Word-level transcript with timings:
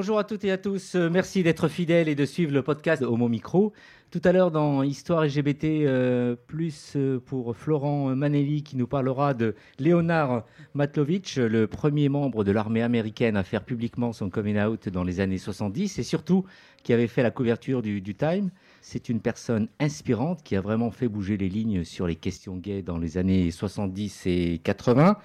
Bonjour 0.00 0.18
à 0.18 0.24
toutes 0.24 0.46
et 0.46 0.50
à 0.50 0.56
tous. 0.56 0.94
Euh, 0.94 1.10
merci 1.10 1.42
d'être 1.42 1.68
fidèles 1.68 2.08
et 2.08 2.14
de 2.14 2.24
suivre 2.24 2.54
le 2.54 2.62
podcast 2.62 3.02
Homo 3.02 3.28
Micro. 3.28 3.74
Tout 4.10 4.22
à 4.24 4.32
l'heure, 4.32 4.50
dans 4.50 4.82
Histoire 4.82 5.26
LGBT, 5.26 5.64
euh, 5.64 6.36
plus 6.46 6.94
euh, 6.96 7.18
pour 7.18 7.54
Florent 7.54 8.16
Manelli 8.16 8.62
qui 8.62 8.78
nous 8.78 8.86
parlera 8.86 9.34
de 9.34 9.54
Leonard 9.78 10.46
Matlovitch, 10.72 11.36
le 11.36 11.66
premier 11.66 12.08
membre 12.08 12.44
de 12.44 12.50
l'armée 12.50 12.80
américaine 12.80 13.36
à 13.36 13.42
faire 13.42 13.62
publiquement 13.62 14.14
son 14.14 14.30
coming 14.30 14.58
out 14.58 14.88
dans 14.88 15.04
les 15.04 15.20
années 15.20 15.36
70 15.36 15.98
et 15.98 16.02
surtout 16.02 16.46
qui 16.82 16.94
avait 16.94 17.06
fait 17.06 17.22
la 17.22 17.30
couverture 17.30 17.82
du, 17.82 18.00
du 18.00 18.14
Time. 18.14 18.48
C'est 18.80 19.10
une 19.10 19.20
personne 19.20 19.68
inspirante 19.80 20.42
qui 20.42 20.56
a 20.56 20.62
vraiment 20.62 20.90
fait 20.90 21.08
bouger 21.08 21.36
les 21.36 21.50
lignes 21.50 21.84
sur 21.84 22.06
les 22.06 22.16
questions 22.16 22.56
gays 22.56 22.80
dans 22.80 22.96
les 22.96 23.18
années 23.18 23.50
70 23.50 24.22
et 24.24 24.60
80. 24.64 25.18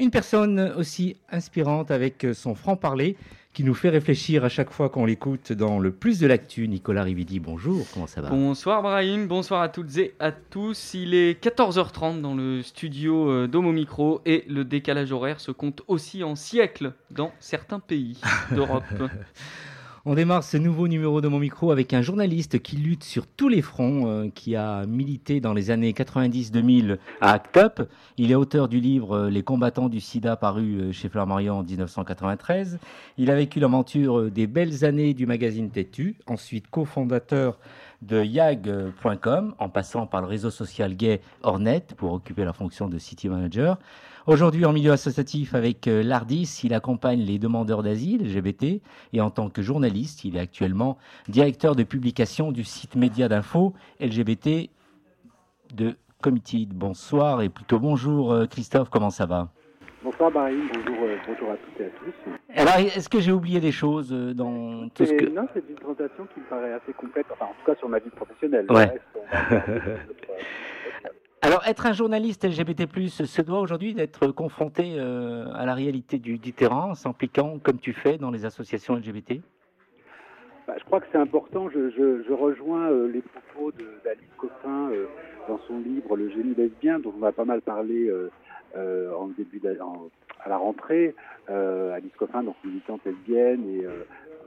Une 0.00 0.10
personne 0.10 0.58
aussi 0.76 1.16
inspirante 1.30 1.90
avec 1.90 2.26
son 2.32 2.54
franc-parler 2.54 3.16
qui 3.52 3.64
nous 3.64 3.74
fait 3.74 3.88
réfléchir 3.88 4.44
à 4.44 4.48
chaque 4.48 4.70
fois 4.70 4.88
qu'on 4.88 5.04
l'écoute 5.04 5.52
dans 5.52 5.78
le 5.78 5.90
plus 5.90 6.20
de 6.20 6.26
l'actu. 6.26 6.68
Nicolas 6.68 7.02
Rividi, 7.02 7.40
bonjour, 7.40 7.86
comment 7.92 8.06
ça 8.06 8.20
va? 8.20 8.30
Bonsoir 8.30 8.82
Brahim, 8.82 9.26
bonsoir 9.26 9.62
à 9.62 9.68
toutes 9.68 9.96
et 9.96 10.14
à 10.20 10.30
tous. 10.30 10.94
Il 10.94 11.14
est 11.14 11.42
14h30 11.42 12.20
dans 12.20 12.34
le 12.34 12.62
studio 12.62 13.28
euh, 13.28 13.48
d'Homo 13.48 13.72
Micro 13.72 14.20
et 14.24 14.44
le 14.48 14.64
décalage 14.64 15.10
horaire 15.10 15.40
se 15.40 15.50
compte 15.50 15.82
aussi 15.88 16.22
en 16.22 16.36
siècles 16.36 16.92
dans 17.10 17.32
certains 17.40 17.80
pays 17.80 18.20
d'Europe. 18.52 18.84
On 20.06 20.14
démarre 20.14 20.44
ce 20.44 20.56
nouveau 20.56 20.88
numéro 20.88 21.20
de 21.20 21.28
mon 21.28 21.38
micro 21.38 21.72
avec 21.72 21.92
un 21.92 22.00
journaliste 22.00 22.62
qui 22.62 22.76
lutte 22.76 23.04
sur 23.04 23.26
tous 23.26 23.48
les 23.50 23.60
fronts, 23.60 24.06
euh, 24.06 24.30
qui 24.34 24.56
a 24.56 24.86
milité 24.86 25.40
dans 25.40 25.52
les 25.52 25.70
années 25.70 25.92
90-2000 25.92 26.96
à 27.20 27.32
ACT 27.32 27.58
UP. 27.58 27.88
Il 28.16 28.30
est 28.32 28.34
auteur 28.34 28.68
du 28.68 28.80
livre 28.80 29.14
euh, 29.14 29.30
Les 29.30 29.42
combattants 29.42 29.90
du 29.90 30.00
sida 30.00 30.36
paru 30.36 30.78
euh, 30.78 30.92
chez 30.92 31.10
Flammarion 31.10 31.58
en 31.58 31.62
1993. 31.62 32.78
Il 33.18 33.30
a 33.30 33.34
vécu 33.34 33.60
l'aventure 33.60 34.30
des 34.30 34.46
belles 34.46 34.86
années 34.86 35.12
du 35.12 35.26
magazine 35.26 35.68
Têtu, 35.68 36.16
ensuite 36.26 36.70
cofondateur 36.70 37.58
de 38.00 38.24
yag.com 38.24 39.54
en 39.58 39.68
passant 39.68 40.06
par 40.06 40.22
le 40.22 40.28
réseau 40.28 40.50
social 40.50 40.96
gay 40.96 41.20
Hornet 41.42 41.84
pour 41.98 42.14
occuper 42.14 42.46
la 42.46 42.54
fonction 42.54 42.88
de 42.88 42.96
city 42.96 43.28
manager. 43.28 43.76
Aujourd'hui, 44.30 44.64
en 44.64 44.72
milieu 44.72 44.92
associatif 44.92 45.56
avec 45.56 45.88
euh, 45.88 46.04
l'ARDIS, 46.04 46.60
il 46.62 46.72
accompagne 46.72 47.18
les 47.18 47.40
demandeurs 47.40 47.82
d'asile 47.82 48.32
LGBT 48.32 48.80
et 49.12 49.20
en 49.20 49.28
tant 49.28 49.50
que 49.50 49.60
journaliste, 49.60 50.24
il 50.24 50.36
est 50.36 50.40
actuellement 50.40 50.98
directeur 51.26 51.74
de 51.74 51.82
publication 51.82 52.52
du 52.52 52.62
site 52.62 52.94
média 52.94 53.26
d'info 53.26 53.74
LGBT 53.98 54.70
de 55.74 55.96
Committee. 56.22 56.68
Bonsoir 56.72 57.42
et 57.42 57.48
plutôt 57.48 57.80
bonjour 57.80 58.32
euh, 58.32 58.46
Christophe, 58.46 58.88
comment 58.88 59.10
ça 59.10 59.26
va? 59.26 59.48
Bonsoir 60.04 60.30
bonjour, 60.30 61.02
euh, 61.02 61.16
bonjour 61.26 61.50
à 61.50 61.56
toutes 61.56 61.80
et 61.80 61.86
à 61.86 61.88
tous. 61.88 62.54
Alors, 62.54 62.76
est-ce 62.76 63.08
que 63.08 63.18
j'ai 63.18 63.32
oublié 63.32 63.58
des 63.58 63.72
choses 63.72 64.12
dans 64.12 64.88
tout 64.90 65.06
ce 65.06 65.12
que... 65.12 65.28
Non, 65.28 65.48
c'est 65.52 65.64
une 65.68 65.74
présentation 65.74 66.28
qui 66.32 66.38
me 66.38 66.44
paraît 66.44 66.74
assez 66.74 66.92
complète, 66.92 67.26
enfin 67.32 67.46
en 67.46 67.54
tout 67.58 67.66
cas 67.66 67.76
sur 67.80 67.88
ma 67.88 67.98
vie 67.98 68.10
professionnelle. 68.10 68.66
Ouais. 68.70 68.96
être 71.70 71.86
un 71.86 71.92
journaliste 71.92 72.44
LGBT+, 72.44 72.86
se 73.08 73.42
doit 73.42 73.60
aujourd'hui 73.60 73.94
d'être 73.94 74.28
confronté 74.28 74.96
euh, 74.98 75.46
à 75.54 75.64
la 75.66 75.74
réalité 75.74 76.18
du, 76.18 76.36
du 76.36 76.52
terrain, 76.52 76.94
s'impliquant 76.94 77.58
comme 77.62 77.78
tu 77.78 77.92
fais 77.92 78.18
dans 78.18 78.30
les 78.30 78.44
associations 78.44 78.96
LGBT 78.96 79.40
bah, 80.66 80.74
Je 80.78 80.84
crois 80.84 81.00
que 81.00 81.06
c'est 81.12 81.18
important. 81.18 81.70
Je, 81.70 82.32
rejoins 82.32 82.90
euh, 82.90 83.06
les 83.06 83.22
propos 83.22 83.72
d'Alice 84.04 84.34
Coffin 84.36 84.90
euh, 84.90 85.06
dans 85.48 85.60
son 85.68 85.78
livre 85.78 86.16
Le 86.16 86.28
génie 86.30 86.54
lesbien, 86.56 86.98
dont 86.98 87.14
on 87.18 87.22
a 87.24 87.32
pas 87.32 87.44
mal 87.44 87.60
parlé 87.62 88.12
en 88.76 89.28
début 89.28 89.62
en, 89.80 90.08
à 90.44 90.48
la 90.48 90.56
rentrée. 90.56 91.14
Alice 91.48 92.14
Coffin, 92.16 92.42
donc 92.42 92.56
militante 92.64 93.00
lesbienne 93.04 93.64
et 93.68 93.86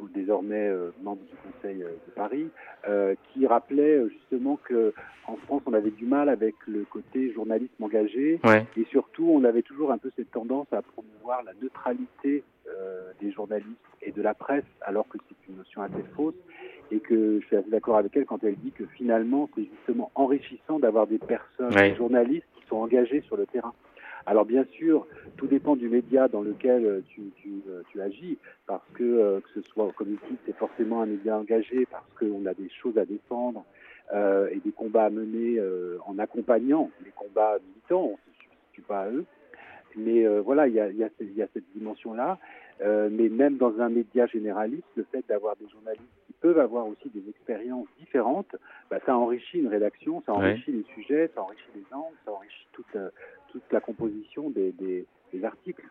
ou 0.04 0.10
désormais 0.10 0.68
euh, 0.68 0.92
membre 1.02 1.22
du 1.24 1.36
Conseil 1.38 1.82
euh, 1.84 1.90
de 2.08 2.12
Paris, 2.14 2.50
euh, 2.88 3.16
qui 3.32 3.48
rappelait 3.48 4.08
justement 4.10 4.60
que 4.64 4.94
en 5.28 5.38
France 5.38 5.64
on 5.66 5.74
avait 5.74 5.92
du 5.92 6.06
mal 6.06 6.28
avec 6.30 6.56
le 6.68 6.84
côté 6.84 7.32
journalisme 7.32 7.82
engagé 7.82 8.40
ouais. 8.44 8.66
et 8.76 8.84
surtout 8.92 9.26
on 9.30 9.44
avait 9.46 9.62
toujours 9.62 9.92
un 9.92 9.98
peu 9.98 10.12
cette 10.16 10.32
tendance 10.32 10.68
à 10.74 10.82
promouvoir 10.82 11.44
la 11.44 11.54
neutralité 11.62 12.44
des 13.22 13.32
journalistes 13.32 13.70
et 14.02 14.12
de 14.12 14.22
la 14.22 14.34
presse 14.34 14.64
alors 14.82 15.08
que 15.08 15.18
c'est 15.30 15.52
une 15.52 15.58
notion 15.58 15.82
assez 15.82 16.04
fausse 16.16 16.34
et 16.92 17.00
que 17.00 17.40
je 17.40 17.46
suis 17.46 17.56
assez 17.56 17.70
d'accord 17.70 17.98
avec 17.98 18.16
elle 18.18 18.26
quand 18.26 18.44
elle 18.44 18.56
dit 18.56 18.72
que 18.72 18.86
finalement 18.98 19.50
c'est 19.56 19.66
justement 19.66 20.12
enrichissant 20.16 20.80
d'avoir 20.80 21.08
des 21.08 21.20
personnes, 21.20 21.74
Ouais. 21.74 21.92
des 21.92 21.96
journalistes 21.96 22.48
qui 22.56 22.66
sont 22.68 22.78
engagés 22.78 23.22
sur 23.22 23.38
le 23.38 23.46
terrain. 23.46 23.74
Alors 24.26 24.46
bien 24.46 24.64
sûr, 24.72 25.06
tout 25.38 25.48
dépend 25.48 25.76
du 25.76 25.90
média 25.90 26.28
dans 26.28 26.42
lequel 26.42 26.86
euh, 26.86 27.02
tu, 27.10 27.24
tu, 27.42 27.62
euh, 27.70 27.82
tu 27.92 28.02
agis, 28.02 28.38
parce 28.66 28.88
que 28.94 29.04
euh, 29.04 29.40
que 29.42 29.62
ce 29.62 29.70
soit 29.70 29.86
au 29.86 29.92
comité, 29.92 30.28
c'est 30.46 30.56
forcément 30.56 31.02
un 31.02 31.08
média 31.08 31.38
engagé, 31.38 31.86
parce 31.86 32.06
qu'on 32.18 32.46
a 32.46 32.54
des 32.54 32.70
choses 32.70 32.98
à 32.98 33.06
défendre 33.06 33.66
et 34.52 34.60
des 34.60 34.72
combats 34.72 35.06
à 35.06 35.10
mener 35.10 35.60
en 36.06 36.20
accompagnant 36.20 36.92
les 37.04 37.10
combats 37.12 37.58
militants, 37.66 38.04
on 38.04 38.12
ne 38.12 38.34
se 38.34 38.44
substitue 38.44 38.82
pas 38.82 39.04
à 39.04 39.10
eux. 39.10 39.26
Mais 39.96 40.26
euh, 40.26 40.42
voilà, 40.42 40.68
il 40.68 40.74
y 40.74 40.80
a, 40.80 40.90
il 40.90 40.98
y, 40.98 41.04
a, 41.04 41.10
il 41.22 41.34
y 41.34 41.42
a 41.42 41.48
cette 41.54 41.64
dimension-là. 41.76 42.38
Euh, 42.82 43.08
mais 43.12 43.30
même 43.30 43.58
dans 43.58 43.80
un 43.80 43.90
média 43.90 44.26
généraliste, 44.26 44.88
le 44.96 45.06
fait 45.12 45.24
d'avoir 45.30 45.56
des 45.58 45.70
journalistes 45.70 46.04
qui 46.28 46.34
peuvent 46.42 46.60
avoir 46.60 46.88
aussi 46.88 47.10
des 47.14 47.30
expériences 47.30 47.88
différentes, 48.00 48.56
bah, 48.90 48.98
ça 49.06 49.16
enrichit 49.16 49.60
une 49.60 49.68
rédaction, 49.68 50.24
ça 50.26 50.34
enrichit 50.34 50.72
les 50.72 50.86
sujets, 50.96 51.30
ça 51.36 51.44
enrichit 51.44 51.70
les 51.76 51.86
angles, 51.96 52.16
ça 52.26 52.32
enrichit 52.32 52.68
toute, 52.74 52.96
euh, 52.96 53.10
toute 53.52 53.62
la 53.72 53.80
composition 53.80 54.50
des, 54.50 54.72
des, 54.72 55.06
des 55.32 55.46
articles. 55.46 55.84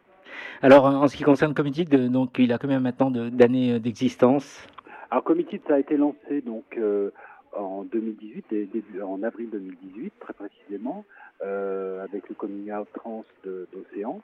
Alors, 0.61 0.85
en 0.87 1.07
ce 1.09 1.17
qui 1.17 1.23
concerne 1.23 1.55
Committee, 1.55 1.85
de- 1.85 2.09
donc 2.09 2.39
il 2.39 2.53
a 2.53 2.59
combien 2.59 2.81
maintenant 2.81 3.11
d'années 3.11 3.79
d'existence? 3.79 4.67
Alors, 5.11 5.25
Committee, 5.25 5.61
ça 5.69 5.75
a 5.75 5.79
été 5.79 5.97
lancé 5.97 6.41
donc 6.41 6.65
euh, 6.79 7.11
en 7.53 7.85
2018, 7.85 8.53
et 8.53 8.67
début, 8.67 9.03
en 9.03 9.23
avril 9.23 9.51
2018, 9.51 10.13
très 10.21 10.33
précisément, 10.33 11.05
euh, 11.43 12.03
avec 12.03 12.29
le 12.29 12.35
coming 12.35 12.73
out 12.73 12.89
trans 12.95 13.25
d'Océan. 13.45 14.21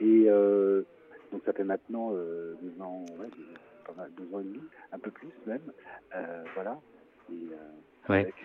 Et 0.00 0.26
euh, 0.28 0.82
donc, 1.32 1.42
ça 1.44 1.52
fait 1.52 1.64
maintenant 1.64 2.10
euh, 2.12 2.54
deux 2.62 2.82
ans, 2.82 3.04
ouais, 3.18 3.28
deux, 4.16 4.34
ans 4.34 4.40
et 4.40 4.44
demi, 4.44 4.60
un 4.92 4.98
peu 4.98 5.10
plus 5.10 5.30
même. 5.46 5.72
Voilà. 6.54 6.78
Et, 7.32 7.48
Ouais. 8.08 8.20
avec, 8.20 8.36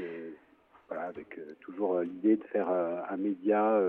voilà, 0.89 1.03
avec 1.03 1.39
toujours 1.61 2.01
l'idée 2.01 2.35
de 2.35 2.44
faire 2.44 2.69
un 2.69 3.15
média. 3.15 3.79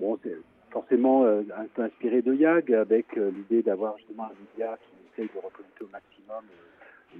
bon, 0.00 0.18
c'est 0.24 0.36
forcément 0.70 1.24
inspiré 1.78 2.22
de 2.22 2.34
YAG, 2.34 2.74
avec 2.74 3.14
l'idée 3.14 3.62
d'avoir 3.62 3.96
justement 3.98 4.24
un 4.24 4.34
média 4.40 4.76
qui 4.78 4.96
essaye 5.12 5.32
de 5.32 5.38
représenter 5.38 5.84
au 5.84 5.88
maximum 5.92 6.44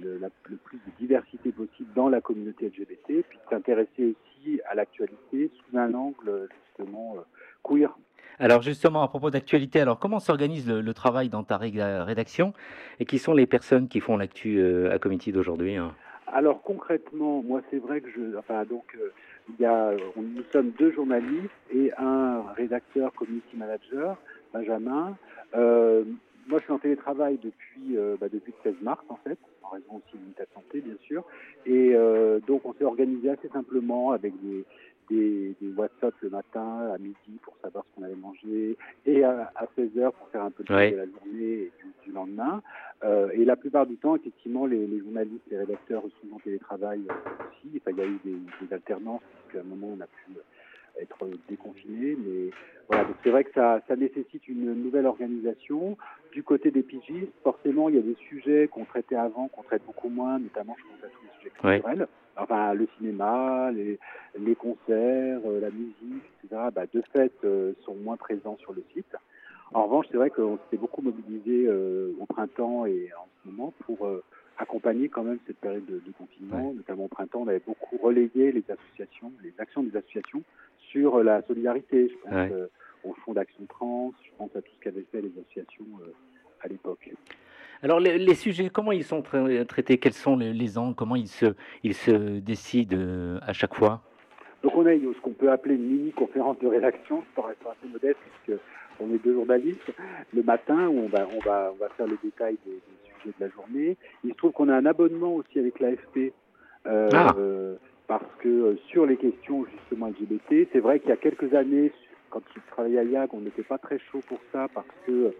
le, 0.01 0.17
la- 0.17 0.29
le 0.49 0.57
plus 0.57 0.77
de 0.77 0.91
diversité 0.99 1.51
possible 1.51 1.89
dans 1.95 2.09
la 2.09 2.21
communauté 2.21 2.67
LGBT, 2.67 3.23
puis 3.27 3.39
s'intéresser 3.49 4.15
aussi 4.15 4.61
à 4.69 4.75
l'actualité 4.75 5.51
sous 5.55 5.77
un 5.77 5.93
angle 5.93 6.47
justement 6.67 7.15
euh, 7.17 7.21
queer. 7.63 7.95
Alors 8.39 8.61
justement, 8.63 9.03
à 9.03 9.07
propos 9.07 9.29
d'actualité, 9.29 9.79
alors 9.79 9.99
comment 9.99 10.19
s'organise 10.19 10.67
le, 10.67 10.81
le 10.81 10.93
travail 10.93 11.29
dans 11.29 11.43
ta 11.43 11.57
ré- 11.57 11.71
rédaction 12.03 12.53
et 12.99 13.05
qui 13.05 13.19
sont 13.19 13.33
les 13.33 13.45
personnes 13.45 13.87
qui 13.87 13.99
font 13.99 14.17
l'actu 14.17 14.57
euh, 14.59 14.91
à 14.91 14.97
Committee 14.99 15.31
d'aujourd'hui 15.31 15.75
hein? 15.75 15.93
Alors 16.27 16.63
concrètement, 16.63 17.43
moi 17.43 17.61
c'est 17.69 17.77
vrai 17.77 18.01
que 18.01 18.09
je, 18.09 18.35
enfin 18.37 18.63
donc 18.65 18.85
euh, 18.95 19.11
il 19.49 19.61
y 19.61 19.65
a, 19.65 19.91
on- 20.15 20.21
nous 20.23 20.41
sommes 20.51 20.71
deux 20.79 20.91
journalistes 20.91 21.51
et 21.71 21.91
un 21.97 22.41
rédacteur 22.55 23.13
community 23.13 23.55
manager, 23.55 24.17
Benjamin. 24.51 25.15
Euh, 25.53 26.03
moi 26.47 26.57
je 26.59 26.63
suis 26.63 26.73
en 26.73 26.79
télétravail 26.79 27.37
depuis 27.43 27.72
euh, 27.95 28.15
bah, 28.19 28.27
depuis 28.31 28.53
le 28.63 28.71
16 28.71 28.81
mars 28.81 29.03
en 29.09 29.15
fait, 29.17 29.37
en 29.63 29.69
raison 29.69 29.95
aussi 30.05 30.17
de 30.17 30.27
l'état 30.27 30.43
de 30.45 30.53
santé 30.53 30.81
bien 30.81 30.95
sûr. 31.01 31.23
Et 31.65 31.95
euh, 31.95 32.39
donc 32.47 32.61
on 32.65 32.73
s'est 32.73 32.83
organisé 32.85 33.29
assez 33.29 33.47
simplement 33.49 34.11
avec 34.11 34.33
des 34.41 34.65
des, 35.09 35.53
des 35.61 35.71
WhatsApp 35.73 36.13
le 36.21 36.29
matin 36.29 36.91
à 36.93 36.97
midi 36.97 37.37
pour 37.41 37.53
savoir 37.61 37.83
ce 37.85 37.95
qu'on 37.95 38.03
allait 38.05 38.15
manger 38.15 38.77
et 39.05 39.23
à, 39.25 39.51
à 39.55 39.65
16 39.75 39.97
heures 39.97 40.13
pour 40.13 40.29
faire 40.29 40.43
un 40.43 40.51
peu 40.51 40.63
le 40.67 40.73
Ouais. 40.73 40.91
de 40.91 40.95
la 40.95 41.05
journée 41.05 41.51
et 41.53 41.71
du, 41.83 41.93
du 42.05 42.11
lendemain. 42.13 42.61
Euh, 43.03 43.29
et 43.33 43.43
la 43.43 43.57
plupart 43.57 43.85
du 43.85 43.97
temps, 43.97 44.15
effectivement, 44.15 44.65
les, 44.65 44.87
les 44.87 44.99
journalistes 44.99 45.43
et 45.51 45.57
rédacteurs 45.57 46.03
sont 46.03 46.33
en 46.35 46.39
télétravail 46.39 47.01
aussi. 47.01 47.81
Enfin, 47.81 47.91
il 47.91 47.97
y 47.97 48.01
a 48.01 48.05
eu 48.05 48.19
des, 48.23 48.31
des 48.65 48.73
alternances, 48.73 49.21
parce 49.33 49.53
qu'à 49.53 49.59
un 49.59 49.69
moment, 49.69 49.89
on 49.97 49.99
a 50.01 50.07
pu 50.07 50.31
être 51.01 51.27
déconfinés. 51.49 52.15
Mais 52.25 52.49
voilà, 52.87 53.05
donc 53.05 53.15
c'est 53.23 53.29
vrai 53.29 53.43
que 53.43 53.51
ça, 53.53 53.81
ça 53.87 53.95
nécessite 53.95 54.47
une 54.47 54.73
nouvelle 54.73 55.05
organisation. 55.05 55.97
Du 56.31 56.43
côté 56.43 56.71
des 56.71 56.83
pigistes, 56.83 57.31
forcément, 57.43 57.89
il 57.89 57.95
y 57.95 57.99
a 57.99 58.01
des 58.01 58.15
sujets 58.15 58.67
qu'on 58.67 58.85
traitait 58.85 59.15
avant, 59.15 59.47
qu'on 59.49 59.63
traite 59.63 59.83
beaucoup 59.85 60.09
moins, 60.09 60.39
notamment, 60.39 60.75
je 60.77 60.83
pense 60.83 61.03
à 61.03 61.07
tous 61.13 61.23
les 61.23 61.29
sujets 61.39 61.51
Ouais. 61.63 61.79
culturels. 61.81 62.07
Enfin, 62.35 62.73
le 62.73 62.87
cinéma, 62.97 63.69
les, 63.71 63.99
les 64.39 64.55
concerts, 64.55 65.39
euh, 65.45 65.59
la 65.61 65.69
musique, 65.69 66.23
etc., 66.43 66.63
bah, 66.73 66.85
de 66.91 67.01
fait, 67.13 67.31
euh, 67.43 67.73
sont 67.85 67.93
moins 67.95 68.17
présents 68.17 68.57
sur 68.57 68.73
le 68.73 68.83
site. 68.93 69.15
En 69.73 69.83
revanche, 69.85 70.07
c'est 70.11 70.17
vrai 70.17 70.31
qu'on 70.31 70.57
s'était 70.57 70.77
beaucoup 70.77 71.01
mobilisé 71.03 71.65
euh, 71.67 72.11
au 72.19 72.25
printemps 72.25 72.85
et 72.87 73.09
en 73.19 73.27
ce 73.43 73.49
moment 73.49 73.73
pour 73.85 74.05
euh, 74.07 74.23
accompagner 74.57 75.09
quand 75.09 75.23
même 75.23 75.39
cette 75.47 75.57
période 75.57 75.85
de, 75.85 75.95
de 75.99 76.11
confinement. 76.17 76.73
Notamment 76.73 77.05
au 77.05 77.07
printemps, 77.07 77.41
on 77.41 77.47
avait 77.47 77.61
beaucoup 77.65 77.97
relayé 77.97 78.51
les 78.51 78.63
associations, 78.69 79.31
les 79.43 79.53
actions 79.59 79.83
des 79.83 79.95
associations 79.95 80.41
sur 80.91 81.15
euh, 81.15 81.23
la 81.23 81.41
solidarité. 81.43 82.09
Je 82.09 82.15
pense 82.23 82.33
Ouais. 82.33 82.51
euh, 82.51 82.67
au 83.03 83.13
Fonds 83.25 83.33
d'Action 83.33 83.65
Trans, 83.67 84.13
je 84.23 84.29
pense 84.37 84.55
à 84.55 84.61
tout 84.61 84.71
ce 84.77 84.83
qu'avaient 84.83 85.05
fait 85.11 85.21
les 85.21 85.31
associations 85.37 85.85
euh, 86.01 86.13
à 86.61 86.69
l'époque. 86.69 87.11
Alors 87.81 87.99
les, 87.99 88.35
sujets, 88.35 88.69
comment 88.69 88.93
ils 88.93 89.03
sont 89.03 89.21
traités? 89.21 89.97
Quels 89.97 90.13
sont 90.13 90.37
les, 90.37 90.77
angles? 90.77 90.95
Comment 90.95 91.17
ils 91.17 91.27
se, 91.27 91.47
ils 91.83 91.95
se 91.95 92.39
décident 92.39 93.39
à 93.41 93.51
chaque 93.51 93.75
fois? 93.75 94.01
Donc 94.63 94.73
on 94.77 94.85
a 94.85 94.93
ce 94.95 95.19
qu'on 95.21 95.33
peut 95.33 95.51
appeler 95.51 95.75
une 95.75 95.87
mini-conférence 95.87 96.57
de 96.59 96.67
rédaction, 96.67 97.23
pour 97.35 97.49
être 97.51 97.67
assez 97.67 97.91
modeste, 97.91 98.19
puisque 98.45 98.57
on 99.01 99.13
est 99.13 99.23
deux 99.23 99.33
journalistes, 99.33 99.91
le 100.33 100.43
matin 100.43 100.87
où 100.87 100.99
on 100.99 101.07
va, 101.07 101.27
on 101.35 101.39
va, 101.39 101.71
on 101.73 101.77
va 101.77 101.89
faire 101.89 102.07
le 102.07 102.17
détail 102.23 102.57
des, 102.65 102.79
sujets 103.19 103.35
de 103.37 103.45
la 103.45 103.51
journée. 103.51 103.97
Il 104.23 104.31
se 104.31 104.37
trouve 104.37 104.53
qu'on 104.53 104.69
a 104.69 104.75
un 104.75 104.85
abonnement 104.85 105.35
aussi 105.35 105.59
avec 105.59 105.81
l'AFP. 105.81 106.31
Euh, 106.85 107.09
ah. 107.13 107.35
Parce 108.19 108.35
que 108.39 108.49
euh, 108.49 108.75
sur 108.89 109.05
les 109.05 109.17
questions 109.17 109.65
justement 109.65 110.07
LGBT, 110.07 110.69
c'est 110.71 110.79
vrai 110.79 110.99
qu'il 110.99 111.09
y 111.09 111.13
a 111.13 111.17
quelques 111.17 111.53
années, 111.53 111.91
quand 112.29 112.41
je 112.55 112.61
travaillais 112.71 112.99
à 112.99 113.03
YAG, 113.03 113.29
on 113.33 113.41
n'était 113.41 113.63
pas 113.63 113.77
très 113.77 113.99
chaud 113.99 114.21
pour 114.27 114.39
ça 114.51 114.67
parce 114.73 114.87
que 115.05 115.33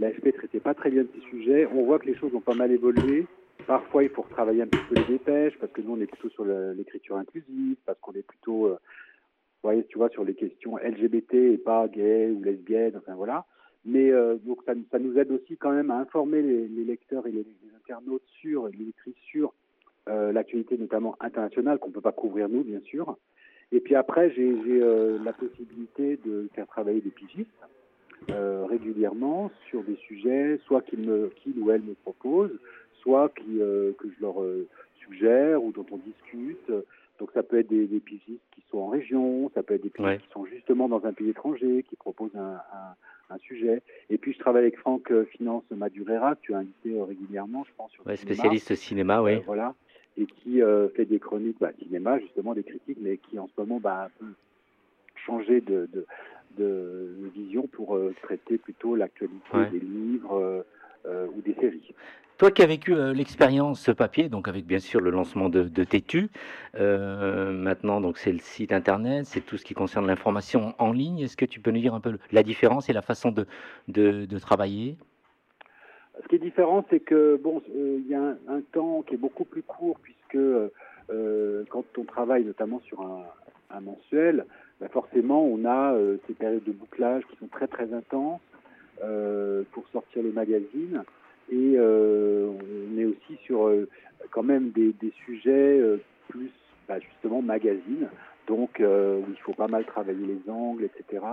l'AFP 0.00 0.26
ne 0.26 0.30
traitait 0.32 0.60
pas 0.60 0.74
très 0.74 0.90
bien 0.90 1.02
de 1.02 1.08
ces 1.14 1.20
sujets. 1.30 1.66
On 1.72 1.84
voit 1.84 1.98
que 1.98 2.06
les 2.06 2.16
choses 2.16 2.34
ont 2.34 2.40
pas 2.40 2.54
mal 2.54 2.72
évolué. 2.72 3.26
Parfois, 3.66 4.02
il 4.02 4.10
faut 4.10 4.22
retravailler 4.22 4.62
un 4.62 4.66
petit 4.66 4.84
peu 4.88 4.94
les 4.96 5.04
dépêches 5.04 5.56
parce 5.58 5.72
que 5.72 5.80
nous, 5.82 5.92
on 5.92 6.00
est 6.00 6.06
plutôt 6.06 6.28
sur 6.30 6.44
l'écriture 6.44 7.16
inclusive, 7.16 7.76
parce 7.86 7.98
qu'on 8.00 8.12
est 8.12 8.26
plutôt 8.26 8.66
euh, 8.66 8.78
voyez, 9.62 9.84
tu 9.84 9.98
vois, 9.98 10.08
sur 10.08 10.24
les 10.24 10.34
questions 10.34 10.76
LGBT 10.76 11.34
et 11.34 11.58
pas 11.58 11.88
gay 11.88 12.30
ou 12.30 12.42
lesbienne, 12.42 12.94
enfin 12.96 13.14
voilà. 13.14 13.46
Mais 13.84 14.10
euh, 14.10 14.36
donc 14.36 14.60
ça, 14.64 14.74
nous 14.98 15.18
aide 15.18 15.32
aussi 15.32 15.56
quand 15.56 15.72
même 15.72 15.90
à 15.90 15.98
informer 15.98 16.40
les, 16.42 16.84
lecteurs 16.84 17.26
et 17.26 17.32
les, 17.32 17.46
internautes 17.76 18.22
sur, 18.40 18.68
les 18.68 18.84
lectrices 18.84 19.14
sur 19.30 19.48
euh, 19.48 19.52
l'actualité 20.06 20.76
notamment 20.76 21.16
internationale 21.20 21.78
qu'on 21.78 21.88
ne 21.88 21.94
peut 21.94 22.00
pas 22.00 22.12
couvrir 22.12 22.48
nous, 22.48 22.64
bien 22.64 22.80
sûr. 22.80 23.16
Et 23.72 23.80
puis 23.80 23.94
après, 23.94 24.30
j'ai 24.30 24.54
euh, 24.68 25.18
la 25.24 25.32
possibilité 25.32 26.18
de 26.24 26.48
faire 26.54 26.66
travailler 26.66 27.00
des 27.00 27.10
pigistes 27.10 27.48
euh, 28.30 28.66
régulièrement 28.66 29.50
sur 29.68 29.82
des 29.82 29.96
sujets, 29.96 30.60
soit 30.66 30.82
qu'ils 30.82 31.10
qu'ils 31.36 31.58
ou 31.58 31.70
elles 31.70 31.82
me 31.82 31.94
proposent, 31.94 32.56
soit 33.00 33.30
qui, 33.30 33.60
euh, 33.60 33.92
que 33.98 34.08
je 34.08 34.20
leur 34.20 34.34
suggère 35.00 35.64
ou 35.64 35.72
dont 35.72 35.86
on 35.90 35.96
discute. 35.96 36.70
Donc 37.18 37.30
ça 37.32 37.42
peut 37.42 37.58
être 37.58 37.68
des, 37.68 37.86
des 37.86 38.00
pigistes 38.00 38.42
qui 38.54 38.62
sont 38.70 38.78
en 38.78 38.88
région, 38.88 39.50
ça 39.54 39.62
peut 39.62 39.74
être 39.74 39.82
des 39.82 39.90
pigistes 39.90 40.20
qui 40.20 40.32
sont 40.32 40.44
justement 40.44 40.88
dans 40.88 41.06
un 41.06 41.14
pays 41.14 41.30
étranger, 41.30 41.84
qui 41.88 41.96
proposent 41.96 42.36
un, 42.36 42.60
un, 42.74 43.34
un, 43.34 43.38
sujet. 43.38 43.80
Et 44.10 44.18
puis 44.18 44.34
je 44.34 44.38
travaille 44.38 44.62
avec 44.62 44.76
Franck 44.78 45.10
Finance 45.30 45.64
Madurera, 45.70 46.34
que 46.34 46.40
tu 46.42 46.54
as 46.54 46.58
invité 46.58 47.00
régulièrement, 47.00 47.64
je 47.64 47.70
pense. 47.76 47.90
Sur 47.92 48.06
ouais, 48.06 48.16
spécialiste 48.16 48.74
cinéma, 48.74 49.22
oui. 49.22 49.40
voilà 49.46 49.74
et 50.16 50.26
qui 50.26 50.62
euh, 50.62 50.88
fait 50.90 51.04
des 51.04 51.18
chroniques 51.18 51.56
bah, 51.60 51.70
cinéma, 51.82 52.18
justement 52.18 52.54
des 52.54 52.62
critiques, 52.62 52.98
mais 53.00 53.16
qui 53.16 53.38
en 53.38 53.48
ce 53.48 53.60
moment 53.60 53.80
bah, 53.80 53.94
a 53.94 54.04
un 54.06 54.10
peu 54.18 54.26
changé 55.26 55.60
de, 55.60 55.88
de, 55.92 56.06
de, 56.58 57.30
vision 57.34 57.66
pour 57.66 57.96
euh, 57.96 58.14
traiter 58.22 58.58
plutôt 58.58 58.96
l'actualité 58.96 59.70
des 59.70 59.80
livres 59.80 60.64
euh, 61.06 61.26
ou 61.34 61.40
des 61.40 61.54
séries. 61.54 61.94
Toi 62.38 62.50
qui 62.50 62.62
as 62.62 62.66
vécu 62.66 62.94
l'expérience 63.14 63.88
papier, 63.96 64.28
donc 64.28 64.48
avec 64.48 64.66
bien 64.66 64.80
sûr 64.80 65.00
le 65.00 65.10
lancement 65.10 65.48
de, 65.48 65.62
de 65.62 65.84
Tétu, 65.84 66.28
maintenant 66.74 68.00
donc 68.00 68.18
c'est 68.18 68.32
le 68.32 68.40
site 68.40 68.72
internet, 68.72 69.26
c'est 69.26 69.42
tout 69.42 69.56
ce 69.56 69.64
qui 69.64 69.74
concerne 69.74 70.08
l'information 70.08 70.74
en 70.78 70.92
ligne. 70.92 71.20
Est-ce 71.20 71.36
que 71.36 71.44
tu 71.44 71.60
peux 71.60 71.70
nous 71.70 71.80
dire 71.80 71.94
un 71.94 72.00
peu 72.00 72.18
la 72.32 72.42
différence 72.42 72.88
et 72.88 72.92
la 72.92 73.02
façon 73.02 73.32
de 73.86 74.38
travailler? 74.38 74.96
Ce 76.22 76.28
qui 76.28 76.36
est 76.36 76.38
différent, 76.38 76.84
c'est 76.90 77.00
que 77.00 77.38
bon, 77.42 77.62
euh, 77.74 77.98
il 77.98 78.08
y 78.08 78.14
a 78.14 78.36
un, 78.48 78.60
temps 78.72 79.02
qui 79.02 79.14
est 79.14 79.18
beaucoup 79.18 79.44
plus 79.44 79.62
court 79.62 79.98
puisque 80.02 80.36
euh, 80.36 81.64
quand 81.68 81.84
on 81.98 82.04
travaille 82.04 82.44
notamment 82.44 82.80
sur 82.80 83.00
un, 83.00 83.24
mensuel, 83.80 84.44
bah 84.80 84.88
forcément 84.88 85.42
on 85.46 85.64
a 85.64 85.94
euh, 85.94 86.18
ces 86.26 86.34
périodes 86.34 86.64
de 86.64 86.72
bouclage 86.72 87.22
qui 87.30 87.36
sont 87.38 87.46
très 87.46 87.66
très 87.66 87.92
intenses 87.94 88.40
pour 89.72 89.88
sortir 89.88 90.22
le 90.22 90.30
magazine 90.30 91.02
et 91.50 91.76
on 91.80 92.98
est 92.98 93.04
aussi 93.04 93.36
sur 93.42 93.68
quand 94.30 94.44
même 94.44 94.70
des, 94.70 94.94
sujets 95.24 95.80
plus 96.28 96.50
bah, 96.86 97.00
justement 97.00 97.42
magazine, 97.42 98.08
donc 98.46 98.78
il 98.78 99.36
faut 99.40 99.54
pas 99.54 99.66
mal 99.66 99.84
travailler 99.86 100.24
les 100.24 100.52
angles, 100.52 100.84
etc. 100.84 101.24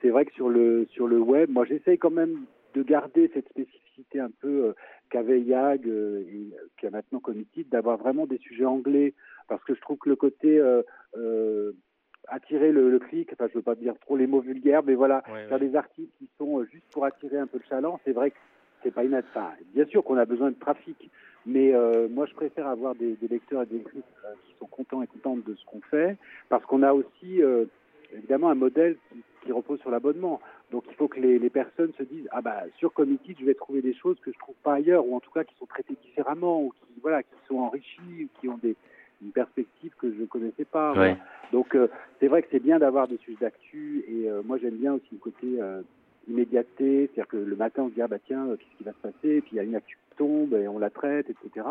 C'est 0.00 0.08
vrai 0.08 0.24
que 0.24 0.32
sur 0.32 0.48
le 0.48 0.86
sur 0.90 1.06
le 1.06 1.18
web, 1.18 1.50
moi 1.50 1.66
j'essaye 1.66 1.98
quand 1.98 2.10
même 2.10 2.46
de 2.74 2.82
garder 2.82 3.30
cette 3.32 3.48
spécificité 3.48 4.20
un 4.20 4.30
peu 4.30 4.66
euh, 4.66 4.72
qu'avait 5.10 5.40
YAG 5.40 5.86
euh, 5.86 6.20
et 6.20 6.50
qui 6.78 6.86
a 6.86 6.90
maintenant 6.90 7.20
Committed, 7.20 7.68
d'avoir 7.68 7.96
vraiment 7.96 8.26
des 8.26 8.38
sujets 8.38 8.64
anglais, 8.64 9.14
parce 9.48 9.62
que 9.64 9.74
je 9.74 9.80
trouve 9.80 9.98
que 9.98 10.08
le 10.08 10.16
côté 10.16 10.58
euh, 10.58 11.72
attirer 12.28 12.72
le, 12.72 12.98
clic, 12.98 13.30
enfin 13.32 13.46
je 13.48 13.58
veux 13.58 13.62
pas 13.62 13.74
dire 13.74 13.94
trop 14.00 14.16
les 14.16 14.26
mots 14.26 14.40
vulgaires, 14.40 14.82
mais 14.82 14.94
voilà, 14.94 15.22
faire 15.48 15.58
des 15.58 15.76
articles 15.76 16.12
qui 16.18 16.28
sont 16.38 16.64
juste 16.64 16.86
pour 16.90 17.04
attirer 17.04 17.38
un 17.38 17.46
peu 17.46 17.58
le 17.58 17.64
chaland, 17.68 18.00
c'est 18.04 18.12
vrai 18.12 18.30
que 18.30 18.36
c'est 18.82 18.90
pas 18.90 19.04
inadaptable. 19.04 19.56
bien 19.74 19.86
sûr 19.86 20.02
qu'on 20.04 20.16
a 20.16 20.24
besoin 20.24 20.50
de 20.50 20.58
trafic, 20.58 21.10
mais 21.46 21.72
moi 22.08 22.24
je 22.26 22.34
préfère 22.34 22.66
avoir 22.66 22.94
des, 22.94 23.16
lecteurs 23.30 23.62
et 23.62 23.66
des 23.66 23.78
lectrices 23.78 24.02
qui 24.46 24.54
sont 24.58 24.66
contents 24.66 25.02
et 25.02 25.06
contentes 25.06 25.44
de 25.44 25.54
ce 25.54 25.64
qu'on 25.66 25.82
fait, 25.82 26.16
parce 26.48 26.64
qu'on 26.64 26.82
a 26.82 26.94
aussi 26.94 27.42
évidemment 28.14 28.48
un 28.48 28.54
modèle 28.54 28.96
qui, 29.12 29.22
qui 29.44 29.52
repose 29.52 29.80
sur 29.80 29.90
l'abonnement. 29.90 30.40
Donc 30.70 30.84
il 30.88 30.94
faut 30.94 31.08
que 31.08 31.20
les, 31.20 31.38
les, 31.38 31.50
personnes 31.50 31.92
se 31.98 32.02
disent 32.02 32.28
ah 32.32 32.40
bah 32.40 32.62
sur 32.78 32.92
Committee 32.92 33.36
je 33.38 33.44
vais 33.44 33.54
trouver 33.54 33.82
des 33.82 33.94
choses 33.94 34.18
que 34.20 34.32
je 34.32 34.38
trouve 34.38 34.54
pas 34.62 34.74
ailleurs 34.74 35.06
ou 35.06 35.14
en 35.16 35.20
tout 35.20 35.30
cas 35.30 35.44
qui 35.44 35.54
sont 35.56 35.66
traitées 35.66 35.96
différemment 36.02 36.62
ou 36.62 36.70
qui 36.70 37.00
voilà 37.02 37.22
qui 37.22 37.34
sont 37.48 37.58
enrichies 37.58 38.24
ou 38.24 38.40
qui 38.40 38.48
ont 38.48 38.58
des 38.58 38.76
une 39.22 39.32
perspective 39.32 39.92
que 39.98 40.12
je 40.12 40.20
ne 40.20 40.26
connaissais 40.26 40.64
pas. 40.64 40.92
Donc 41.52 41.74
euh, 41.74 41.88
c'est 42.20 42.28
vrai 42.28 42.42
que 42.42 42.48
c'est 42.50 42.62
bien 42.62 42.78
d'avoir 42.78 43.08
des 43.08 43.16
sujets 43.18 43.38
d'actu 43.40 44.04
et 44.08 44.28
euh, 44.28 44.42
moi 44.44 44.58
j'aime 44.58 44.76
bien 44.76 44.94
aussi 44.94 45.08
le 45.12 45.18
côté 45.18 45.46
euh, 45.60 45.82
immédiateté, 46.28 47.06
c'est-à-dire 47.06 47.28
que 47.28 47.36
le 47.36 47.56
matin 47.56 47.84
on 47.84 47.88
se 47.88 47.94
dit 47.94 48.02
ah 48.02 48.08
bah 48.08 48.18
tiens 48.26 48.46
qu'est-ce 48.58 48.76
qui 48.76 48.84
va 48.84 48.92
se 48.92 48.98
passer 48.98 49.36
et 49.36 49.40
puis 49.40 49.52
il 49.52 49.56
y 49.56 49.60
a 49.60 49.62
une 49.62 49.76
actu 49.76 49.96
tombe 50.16 50.54
et 50.54 50.68
on 50.68 50.78
la 50.78 50.90
traite 50.90 51.28
etc. 51.30 51.66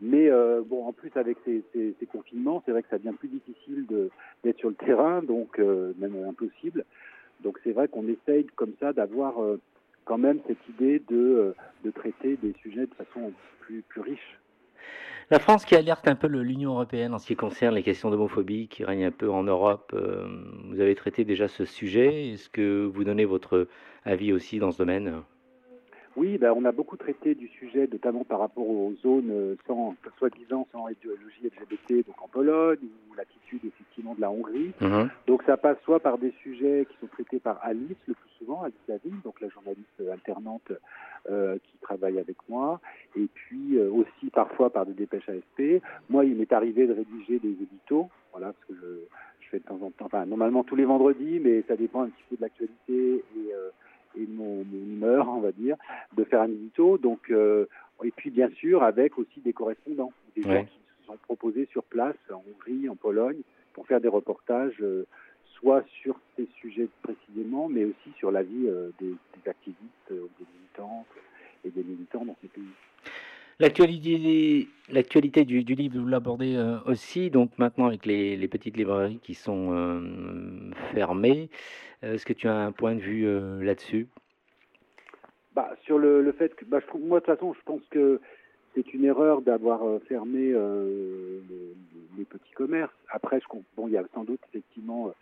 Mais 0.00 0.30
bon 0.66 0.86
en 0.86 0.92
plus 0.92 1.10
avec 1.16 1.36
ces, 1.44 1.62
confinements 2.10 2.62
c'est 2.64 2.72
vrai 2.72 2.82
que 2.82 2.88
ça 2.88 2.98
devient 2.98 3.16
plus 3.16 3.28
difficile 3.28 3.86
d'être 4.44 4.58
sur 4.58 4.68
le 4.68 4.74
terrain 4.74 5.22
donc 5.22 5.58
même 5.58 6.16
impossible. 6.28 6.84
Donc 7.42 7.58
c'est 7.64 7.72
vrai 7.72 7.88
qu'on 7.88 8.06
essaye 8.08 8.46
comme 8.56 8.72
ça 8.80 8.92
d'avoir 8.92 9.42
euh, 9.42 9.60
quand 10.04 10.18
même 10.18 10.40
cette 10.46 10.68
idée 10.68 11.02
de, 11.08 11.54
euh, 11.84 11.90
traiter 11.94 12.36
des 12.36 12.54
sujets 12.62 12.86
de 12.86 12.94
façon 12.94 13.32
plus, 13.60 13.82
plus 13.82 14.00
riche. 14.00 14.38
La 15.30 15.38
France 15.38 15.64
qui 15.64 15.76
alerte 15.76 16.08
un 16.08 16.16
peu 16.16 16.26
l'Union 16.26 16.72
européenne 16.72 17.14
en 17.14 17.18
ce 17.18 17.26
qui 17.26 17.36
concerne 17.36 17.76
les 17.76 17.84
questions 17.84 18.10
d'homophobie 18.10 18.66
qui 18.66 18.84
règnent 18.84 19.04
un 19.04 19.12
peu 19.12 19.30
en 19.30 19.44
Europe. 19.44 19.92
Euh, 19.94 20.26
vous 20.64 20.80
avez 20.80 20.94
traité 20.96 21.24
déjà 21.24 21.46
ce 21.46 21.64
sujet. 21.64 22.30
Est-ce 22.30 22.48
que 22.50 22.84
vous 22.84 23.04
donnez 23.04 23.24
votre 23.24 23.68
avis 24.04 24.32
aussi 24.32 24.58
dans 24.58 24.72
ce 24.72 24.78
domaine? 24.78 25.22
Oui, 26.20 26.36
ben, 26.36 26.52
on 26.54 26.66
a 26.66 26.72
beaucoup 26.72 26.98
traité 26.98 27.34
du 27.34 27.48
sujet, 27.48 27.88
notamment 27.90 28.24
par 28.24 28.40
rapport 28.40 28.68
aux 28.68 28.92
zones 29.02 29.30
euh, 29.30 29.56
sans, 29.66 29.94
soi-disant 30.18 30.68
sans 30.70 30.86
idéologie 30.88 31.40
LGBT, 31.44 32.06
donc 32.06 32.20
en 32.20 32.28
Pologne, 32.28 32.76
ou 33.08 33.14
l'attitude 33.14 33.64
effectivement 33.64 34.14
de 34.14 34.20
la 34.20 34.30
Hongrie. 34.30 34.72
Mhm. 34.82 35.08
Donc 35.26 35.42
ça 35.44 35.56
passe 35.56 35.78
soit 35.82 35.98
par 35.98 36.18
des 36.18 36.34
sujets 36.42 36.86
qui 36.90 36.96
sont 37.00 37.06
traités 37.06 37.38
par 37.38 37.58
Alice, 37.62 37.96
le 38.06 38.12
plus 38.12 38.30
souvent, 38.38 38.62
Alice 38.62 38.76
Lavigne, 38.86 39.16
donc 39.24 39.40
la 39.40 39.48
journaliste 39.48 40.02
alternante 40.12 40.72
euh, 41.30 41.56
qui 41.56 41.78
travaille 41.80 42.18
avec 42.18 42.36
moi, 42.50 42.80
et 43.16 43.26
puis 43.32 43.78
euh, 43.78 43.90
aussi 43.90 44.28
parfois 44.30 44.68
par 44.68 44.84
des 44.84 44.92
dépêches 44.92 45.26
AFP. 45.26 45.82
Moi, 46.10 46.26
il 46.26 46.36
m'est 46.36 46.52
arrivé 46.52 46.86
de 46.86 46.92
rédiger 46.92 47.38
des 47.38 47.52
éditos, 47.52 48.10
voilà, 48.32 48.52
parce 48.52 48.64
que 48.66 48.74
je, 48.74 48.98
je 49.40 49.48
fais 49.48 49.58
de 49.58 49.64
temps 49.64 49.80
en 49.82 49.90
temps, 49.90 50.04
enfin 50.04 50.26
normalement 50.26 50.64
tous 50.64 50.76
les 50.76 50.84
vendredis, 50.84 51.40
mais 51.40 51.62
ça 51.66 51.76
dépend 51.76 52.02
un 52.02 52.08
petit 52.08 52.24
peu 52.28 52.36
de 52.36 52.42
l'actualité 52.42 53.24
et 53.38 53.54
et 54.16 54.26
mon, 54.26 54.62
humeur, 54.62 55.28
on 55.28 55.40
va 55.40 55.52
dire, 55.52 55.76
de 56.16 56.24
faire 56.24 56.42
un 56.42 56.48
édito. 56.48 56.98
Donc, 56.98 57.30
euh, 57.30 57.66
et 58.02 58.10
puis 58.10 58.30
bien 58.30 58.48
sûr 58.50 58.82
avec 58.82 59.18
aussi 59.18 59.40
des 59.40 59.52
correspondants, 59.52 60.12
des 60.36 60.42
gens 60.42 60.64
qui 60.64 60.78
se 61.00 61.06
sont 61.06 61.16
proposés 61.18 61.68
sur 61.70 61.82
place 61.84 62.16
en 62.30 62.42
Hongrie, 62.48 62.88
en 62.88 62.96
Pologne, 62.96 63.40
pour 63.72 63.86
faire 63.86 64.00
des 64.00 64.08
reportages, 64.08 64.80
euh, 64.80 65.06
soit 65.54 65.84
sur 66.02 66.18
ces 66.36 66.48
sujets 66.60 66.88
précisément, 67.02 67.68
mais 67.68 67.84
aussi 67.84 68.10
sur 68.16 68.30
la 68.30 68.42
vie 68.42 68.66
euh, 68.66 68.90
des, 69.00 69.10
des, 69.10 69.50
activistes, 69.50 69.80
des 70.08 70.46
militants 70.54 71.06
et 71.64 71.70
des 71.70 71.82
militants 71.82 72.24
dans 72.24 72.36
ces 72.40 72.48
pays. 72.48 72.62
L'actualité, 73.60 75.44
du, 75.44 75.74
livre, 75.74 76.00
vous 76.00 76.08
l'abordez 76.08 76.56
aussi, 76.86 77.30
donc 77.30 77.50
maintenant 77.58 77.86
avec 77.86 78.06
les, 78.06 78.48
petites 78.48 78.76
librairies 78.76 79.20
qui 79.22 79.34
sont 79.34 80.72
fermées. 80.92 81.50
Est-ce 82.02 82.24
que 82.24 82.32
tu 82.32 82.48
as 82.48 82.56
un 82.56 82.72
point 82.72 82.94
de 82.94 83.00
vue 83.00 83.26
euh, 83.26 83.62
là-dessus? 83.62 84.08
Bah, 85.54 85.74
Sur 85.82 85.98
le, 85.98 86.32
fait 86.32 86.54
que, 86.54 86.64
bah, 86.64 86.80
je 86.80 86.86
trouve, 86.86 87.02
moi 87.02 87.20
de 87.20 87.26
toute 87.26 87.34
façon, 87.34 87.52
je 87.52 87.60
pense 87.64 87.82
que 87.90 88.20
c'est 88.74 88.94
une 88.94 89.04
erreur 89.04 89.42
d'avoir 89.42 89.84
euh, 89.84 89.98
fermé 90.08 90.52
euh, 90.54 91.40
les, 92.16 92.24
petits 92.24 92.52
commerces. 92.52 92.94
Après, 93.10 93.40
bon, 93.76 93.88
il 93.88 93.92
y 93.92 93.96
a 93.96 94.04
sans 94.14 94.24
doute 94.24 94.40
effectivement 94.48 95.12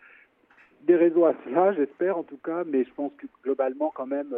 des 0.83 0.95
raisons 0.95 1.25
à 1.25 1.33
cela, 1.43 1.73
j'espère 1.73 2.17
en 2.17 2.23
tout 2.23 2.37
cas, 2.37 2.63
mais 2.65 2.83
je 2.85 2.93
pense 2.93 3.11
que 3.17 3.25
globalement, 3.43 3.91
quand 3.93 4.05
même, 4.05 4.33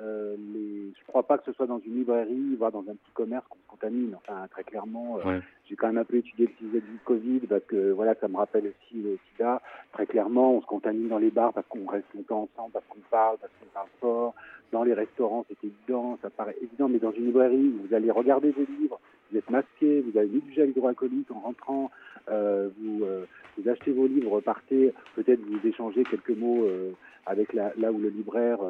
euh, 0.00 0.36
les, 0.54 0.92
je 0.98 1.06
crois 1.06 1.22
pas 1.22 1.38
que 1.38 1.44
ce 1.44 1.52
soit 1.52 1.66
dans 1.66 1.80
une 1.80 1.96
librairie, 1.96 2.56
voire 2.56 2.72
dans 2.72 2.80
un 2.80 2.94
petit 2.94 3.12
commerce 3.14 3.44
qu'on 3.48 3.58
se 3.58 3.68
contamine. 3.68 4.14
Enfin, 4.16 4.46
très 4.50 4.64
clairement, 4.64 5.18
euh, 5.24 5.40
j'ai 5.68 5.76
quand 5.76 5.88
même 5.88 5.98
un 5.98 6.04
peu 6.04 6.16
étudié 6.16 6.46
le 6.46 6.66
sujet 6.66 6.80
du 6.80 6.98
Covid 7.04 7.40
parce 7.40 7.64
que 7.64 7.92
voilà, 7.92 8.14
ça 8.14 8.28
me 8.28 8.36
rappelle 8.36 8.66
aussi 8.68 9.02
le 9.02 9.18
SIDA. 9.30 9.60
Très 9.92 10.06
clairement, 10.06 10.54
on 10.54 10.60
se 10.62 10.66
contamine 10.66 11.08
dans 11.08 11.18
les 11.18 11.30
bars 11.30 11.52
parce 11.52 11.66
qu'on 11.68 11.86
reste 11.86 12.06
longtemps 12.14 12.48
ensemble, 12.52 12.72
parce 12.72 12.86
qu'on 12.88 13.00
parle, 13.10 13.36
parce 13.38 13.52
qu'on 13.60 13.66
parle 13.66 13.88
fort. 14.00 14.34
Dans 14.72 14.84
les 14.84 14.94
restaurants, 14.94 15.44
c'est 15.48 15.66
évident, 15.66 16.18
ça 16.22 16.30
paraît 16.30 16.56
évident, 16.62 16.88
mais 16.88 16.98
dans 16.98 17.12
une 17.12 17.26
librairie, 17.26 17.68
vous 17.68 17.94
allez 17.94 18.10
regarder 18.10 18.52
des 18.52 18.66
livres, 18.78 18.98
vous 19.30 19.36
êtes 19.36 19.50
masqué, 19.50 20.00
vous 20.00 20.16
avez 20.18 20.28
mis 20.28 20.40
du 20.40 20.52
gel 20.54 20.70
hydroalcoolique 20.70 21.30
en 21.30 21.40
rentrant, 21.40 21.90
euh, 22.30 22.70
vous, 22.78 23.04
euh, 23.04 23.26
vous 23.58 23.68
achetez 23.68 23.92
vos 23.92 24.06
livres, 24.06 24.40
partez, 24.40 24.94
peut-être 25.14 25.40
vous 25.40 25.68
échangez 25.68 26.04
quelques 26.04 26.30
mots 26.30 26.64
euh, 26.64 26.92
avec 27.26 27.52
la, 27.52 27.72
là 27.76 27.92
où 27.92 27.98
le 27.98 28.08
libraire 28.08 28.60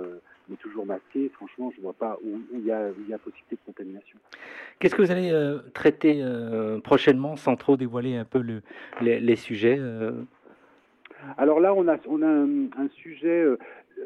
toujours 0.56 0.86
masqué. 0.86 1.30
Franchement, 1.34 1.70
je 1.72 1.78
ne 1.78 1.82
vois 1.82 1.92
pas 1.92 2.18
où 2.24 2.40
il 2.52 2.64
y, 2.64 2.72
a, 2.72 2.88
y 3.08 3.12
a 3.14 3.18
possibilité 3.18 3.56
de 3.56 3.60
contamination. 3.66 4.18
Qu'est-ce 4.78 4.94
que 4.94 5.02
vous 5.02 5.10
allez 5.10 5.32
traiter 5.74 6.24
prochainement, 6.82 7.36
sans 7.36 7.56
trop 7.56 7.76
dévoiler 7.76 8.16
un 8.16 8.24
peu 8.24 8.40
le, 8.40 8.62
les, 9.00 9.20
les, 9.20 9.36
sujets 9.36 9.80
alors 11.38 11.60
là, 11.60 11.72
on 11.72 11.86
a, 11.86 11.98
on 12.08 12.20
a 12.20 12.26
un, 12.26 12.64
un 12.76 12.88
sujet 12.88 13.46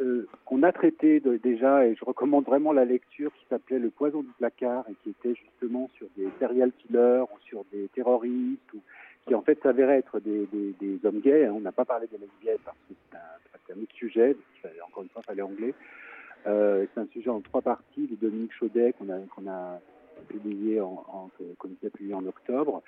euh, 0.02 0.26
qu'on 0.44 0.62
a 0.62 0.72
traité 0.72 1.20
déjà, 1.42 1.86
et 1.86 1.94
je 1.94 2.04
recommande 2.04 2.44
vraiment 2.44 2.72
la 2.72 2.84
lecture, 2.84 3.32
qui 3.34 3.46
s'appelait 3.48 3.78
Le 3.78 3.90
poison 3.90 4.22
du 4.22 4.30
placard, 4.38 4.84
et 4.90 4.94
qui 5.02 5.10
était 5.10 5.34
justement 5.34 5.88
sur 5.96 6.06
des 6.16 6.28
serial 6.38 6.70
killers 6.72 7.22
ou 7.22 7.38
sur 7.40 7.64
des 7.72 7.88
terroristes, 7.94 8.72
ou, 8.74 8.80
qui 9.26 9.34
en 9.34 9.42
fait 9.42 9.58
s'avéraient 9.62 9.98
être 9.98 10.20
des, 10.20 10.46
des, 10.52 10.98
hommes 11.04 11.20
gays. 11.20 11.46
Hein. 11.46 11.52
On 11.56 11.60
n'a 11.60 11.72
pas 11.72 11.84
parlé 11.84 12.06
des 12.08 12.18
lesbiennes 12.18 12.62
parce 12.64 12.76
que 12.88 12.94
c'est 13.10 13.16
un, 13.16 13.74
un, 13.78 13.82
autre 13.82 13.94
sujet, 13.94 14.36
encore 14.86 15.02
une 15.02 15.08
fois, 15.08 15.22
il 15.24 15.26
fallait 15.26 15.42
anglais. 15.42 15.74
Euh, 16.46 16.86
c'est 16.94 17.00
un 17.00 17.06
sujet 17.06 17.30
en 17.30 17.40
trois 17.40 17.62
parties 17.62 18.06
de 18.06 18.14
Dominique 18.16 18.52
Chaudet 18.52 18.94
qu'on 18.98 19.10
a, 19.10 19.18
qu'on 19.34 19.48
a 19.50 19.80
publié 20.28 20.80
en, 20.80 21.04
en, 21.08 21.30
comité 21.58 21.90
publié 21.90 22.14
en 22.14 22.24
octobre. 22.26 22.82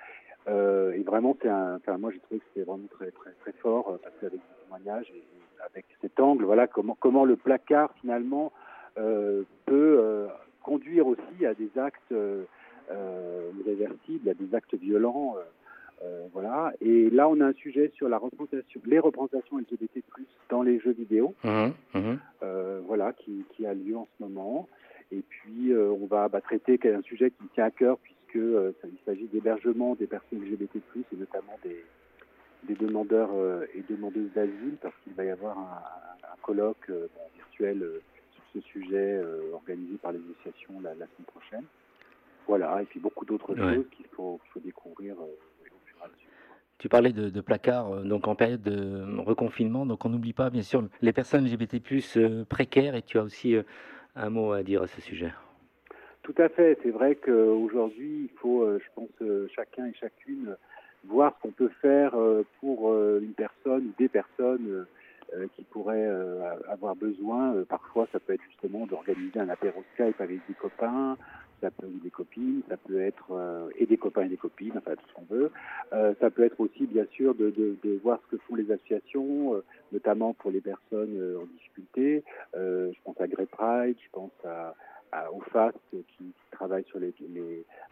Euh, 0.48 0.92
et 0.92 1.02
vraiment, 1.02 1.36
c'est 1.42 1.48
un, 1.48 1.76
enfin, 1.76 1.98
moi 1.98 2.10
j'ai 2.12 2.20
trouvé 2.20 2.40
que 2.40 2.46
c'était 2.48 2.64
vraiment 2.64 2.86
très, 2.90 3.10
très, 3.10 3.30
très 3.40 3.52
fort, 3.52 3.90
euh, 3.90 3.98
parce 4.02 4.14
qu'avec 4.20 4.40
des 4.40 4.64
témoignages 4.64 5.10
et, 5.14 5.24
avec 5.64 5.86
cet 6.00 6.20
angle, 6.20 6.44
voilà 6.44 6.68
comment, 6.68 6.96
comment 6.98 7.24
le 7.24 7.36
placard 7.36 7.92
finalement 8.00 8.52
peut 9.66 10.28
conduire 10.62 11.06
aussi 11.06 11.46
à 11.46 11.54
des 11.54 11.70
actes 11.76 12.14
irréversibles, 13.58 14.28
à 14.28 14.34
des 14.34 14.54
actes 14.54 14.74
violents. 14.74 15.34
Voilà. 16.32 16.72
Et 16.80 17.10
là, 17.10 17.28
on 17.28 17.40
a 17.40 17.46
un 17.46 17.52
sujet 17.54 17.90
sur 17.94 18.08
la 18.08 18.18
représentation, 18.18 18.80
les 18.86 18.98
représentations 18.98 19.58
LGBT+ 19.58 20.02
dans 20.48 20.62
les 20.62 20.78
jeux 20.78 20.92
vidéo, 20.92 21.34
mmh, 21.44 21.68
mmh. 21.94 22.16
voilà, 22.86 23.12
qui, 23.12 23.44
qui, 23.50 23.66
a 23.66 23.74
lieu 23.74 23.96
en 23.96 24.06
ce 24.16 24.22
moment. 24.22 24.68
Et 25.10 25.22
puis, 25.28 25.74
on 25.74 26.06
va 26.06 26.28
bah, 26.28 26.40
traiter 26.40 26.78
un 26.92 27.02
sujet 27.02 27.30
qui 27.30 27.46
tient 27.54 27.64
à 27.64 27.70
cœur 27.70 27.98
puisque 27.98 28.36
il 28.36 28.98
s'agit 29.04 29.26
d'hébergement 29.26 29.94
des 29.94 30.06
personnes 30.06 30.40
LGBT+, 30.40 30.78
et 31.12 31.16
notamment 31.16 31.58
des, 31.64 31.84
des 32.64 32.74
demandeurs 32.74 33.30
euh, 33.34 33.66
et 33.74 33.82
demandeuses 33.88 34.32
d'asile 34.34 34.76
parce 34.80 34.94
qu'il 35.04 35.14
va 35.14 35.24
y 35.24 35.30
avoir 35.30 35.58
un, 35.58 35.82
colloque 36.42 36.88
euh, 36.90 37.08
virtuel 37.34 37.82
euh, 37.82 38.00
sur 38.32 38.42
ce 38.54 38.60
sujet 38.68 39.20
organisé 39.52 39.96
par 39.98 40.12
l'association 40.12 40.80
la, 40.80 40.90
la, 40.90 41.06
semaine 41.06 41.26
prochaine. 41.26 41.64
Voilà, 42.46 42.80
et 42.80 42.86
puis 42.86 43.00
beaucoup 43.00 43.26
d'autres 43.26 43.54
choses 43.54 43.84
qu'il 43.94 44.06
faut, 44.06 44.40
faut, 44.52 44.60
découvrir 44.60 45.18
au 45.20 45.36
fur 45.84 45.96
et 46.00 46.04
à 46.04 46.08
mesure. 46.08 46.30
Tu 46.78 46.88
parlais 46.88 47.12
de, 47.12 47.40
placards 47.40 48.02
donc 48.02 48.28
en 48.28 48.34
période 48.34 48.62
de 48.62 49.20
reconfinement, 49.20 49.84
donc 49.84 50.04
on 50.04 50.08
n'oublie 50.08 50.32
pas 50.32 50.48
bien 50.48 50.62
sûr 50.62 50.86
les 51.02 51.12
personnes 51.12 51.44
LGBT+ 51.44 51.80
précaires 52.48 52.94
et 52.94 53.02
tu 53.02 53.18
as 53.18 53.22
aussi 53.22 53.56
un 54.14 54.30
mot 54.30 54.52
à 54.52 54.62
dire 54.62 54.82
à 54.82 54.86
ce 54.86 55.00
sujet. 55.00 55.32
Tout 56.22 56.34
à 56.38 56.48
fait, 56.48 56.78
c'est 56.82 56.90
vrai 56.90 57.16
qu'aujourd'hui 57.16 58.30
il 58.30 58.38
faut, 58.38 58.64
je 58.78 58.84
pense, 58.94 59.50
chacun 59.56 59.86
et 59.86 59.94
chacune 59.94 60.54
voir 61.04 61.34
ce 61.36 61.42
qu'on 61.42 61.52
peut 61.52 61.70
faire 61.80 62.14
euh, 62.14 62.44
pour 62.60 62.90
euh, 62.90 63.20
une 63.22 63.32
personne 63.32 63.86
ou 63.86 63.92
des 63.98 64.08
personnes 64.08 64.86
euh, 65.34 65.46
qui 65.56 65.62
pourraient 65.64 66.08
avoir 66.70 66.96
besoin. 66.96 67.62
parfois, 67.68 68.08
ça 68.12 68.18
peut 68.18 68.32
être 68.32 68.42
justement 68.48 68.86
d'organiser 68.86 69.38
un 69.38 69.50
apéro 69.50 69.84
Skype 69.92 70.18
avec 70.20 70.38
des 70.48 70.54
copains, 70.54 71.18
ça 71.60 71.70
peut 71.70 71.86
être 71.86 72.02
des 72.02 72.10
copines, 72.10 72.62
ça 72.68 72.76
peut 72.76 73.00
être 73.00 73.70
et 73.78 73.86
des 73.86 73.96
copains 73.96 74.22
et 74.22 74.28
des 74.28 74.36
copines, 74.36 74.74
enfin 74.76 74.94
tout 74.94 75.08
ce 75.08 75.14
qu'on 75.14 75.34
veut. 75.34 75.50
ça 76.20 76.30
peut 76.30 76.44
être 76.44 76.60
aussi 76.60 76.86
bien 76.86 77.04
sûr 77.12 77.34
de, 77.34 77.54
voir 78.02 78.20
ce 78.24 78.36
que 78.36 78.42
font 78.44 78.54
les 78.54 78.70
associations, 78.70 79.62
notamment 79.92 80.34
pour 80.34 80.50
les 80.50 80.60
personnes 80.60 81.36
en 81.40 81.46
difficulté. 81.46 82.22
je 82.54 83.00
pense 83.04 83.20
à 83.20 83.26
Grey 83.26 83.46
Pride, 83.46 83.96
je 84.00 84.10
pense 84.12 84.32
à, 84.44 84.74
au 85.32 85.40
FAS 85.52 85.72
qui, 85.90 86.32
travaille 86.50 86.84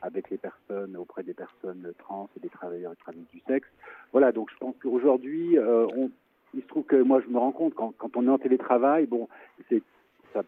avec 0.02 0.30
les 0.30 0.38
personnes, 0.38 0.96
auprès 0.96 1.23
des 1.23 1.35
personnes 1.35 1.92
trans 1.99 2.28
et 2.37 2.40
des 2.40 2.49
travailleurs 2.49 2.92
et 2.92 2.96
travailleuses 2.96 3.28
du 3.32 3.40
sexe. 3.46 3.68
Voilà, 4.12 4.32
donc 4.32 4.50
je 4.50 4.56
pense 4.58 4.75
qu'aujourd'hui, 4.82 5.58
euh, 5.58 5.87
il 6.54 6.62
se 6.62 6.66
trouve 6.66 6.85
que 6.85 6.96
moi 6.96 7.20
je 7.20 7.30
me 7.32 7.38
rends 7.38 7.52
compte 7.52 7.75
quand, 7.75 7.92
quand 7.96 8.16
on 8.16 8.26
est 8.26 8.30
en 8.30 8.38
télétravail, 8.38 9.06
bon, 9.06 9.28
c'est 9.68 9.82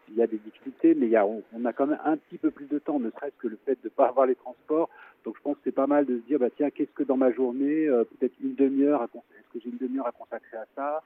il 0.09 0.15
y 0.15 0.21
a 0.21 0.27
des 0.27 0.37
difficultés, 0.37 0.95
mais 0.95 1.07
il 1.07 1.11
y 1.11 1.15
a, 1.15 1.25
on, 1.25 1.65
a 1.65 1.73
quand 1.73 1.87
même 1.87 1.99
un 2.03 2.17
petit 2.17 2.37
peu 2.37 2.51
plus 2.51 2.67
de 2.67 2.79
temps, 2.79 2.99
ne 2.99 3.09
serait-ce 3.11 3.35
que 3.39 3.47
le 3.47 3.57
fait 3.65 3.75
de 3.83 3.85
ne 3.85 3.89
pas 3.89 4.07
avoir 4.07 4.25
les 4.25 4.35
transports. 4.35 4.89
Donc 5.25 5.35
je 5.37 5.41
pense 5.41 5.55
que 5.55 5.61
c'est 5.65 5.71
pas 5.71 5.87
mal 5.87 6.05
de 6.05 6.17
se 6.17 6.25
dire, 6.27 6.39
bah 6.39 6.49
tiens, 6.55 6.69
qu'est-ce 6.69 6.91
que 6.91 7.03
dans 7.03 7.17
ma 7.17 7.31
journée, 7.31 7.87
euh, 7.87 8.03
peut-être 8.03 8.33
une 8.41 8.55
demi-heure, 8.55 9.03
est-ce 9.03 9.53
que 9.53 9.59
j'ai 9.63 9.69
une 9.69 9.77
demi-heure 9.77 10.07
à 10.07 10.11
consacrer 10.11 10.57
à 10.57 10.65
ça 10.75 11.03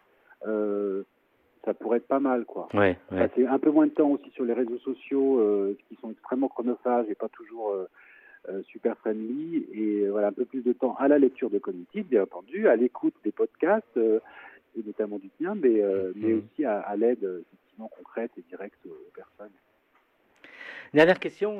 euh, 0.47 1.03
ça 1.65 1.73
pourrait 1.73 1.97
être 1.97 2.07
pas 2.07 2.19
mal, 2.19 2.43
quoi. 2.43 2.67
Ouais, 2.73 2.97
ouais. 3.11 3.29
c'est 3.35 3.47
un 3.47 3.57
peu 3.57 3.71
moins 3.71 3.87
de 3.87 3.91
temps 3.93 4.09
aussi 4.09 4.29
sur 4.31 4.43
les 4.43 4.51
réseaux 4.51 4.79
sociaux 4.79 5.39
euh, 5.39 5.77
qui 5.87 5.95
sont 6.01 6.11
extrêmement 6.11 6.49
chronophages 6.49 7.05
et 7.09 7.15
pas 7.15 7.29
toujours 7.29 7.73
euh, 8.49 8.61
super 8.63 8.97
friendly. 8.97 9.65
Et 9.71 10.09
voilà, 10.09 10.27
un 10.27 10.33
peu 10.33 10.43
plus 10.43 10.61
de 10.61 10.73
temps 10.73 10.97
à 10.99 11.07
la 11.07 11.17
lecture 11.17 11.49
de 11.49 11.59
cognitif, 11.59 12.05
bien 12.07 12.23
entendu, 12.23 12.67
à 12.67 12.75
l'écoute 12.75 13.13
des 13.23 13.31
podcasts, 13.31 13.95
et 13.95 14.83
notamment 14.85 15.19
du 15.19 15.29
tien, 15.37 15.55
mais, 15.55 15.81
mais 16.15 16.33
mhm. 16.33 16.39
aussi 16.39 16.65
à, 16.65 16.81
à 16.81 16.97
l'aide 16.97 17.43
concrète 17.77 18.31
et 18.37 18.41
directe 18.43 18.85
aux 18.85 19.11
personnes. 19.13 19.51
Dernière 20.93 21.19
question, 21.19 21.59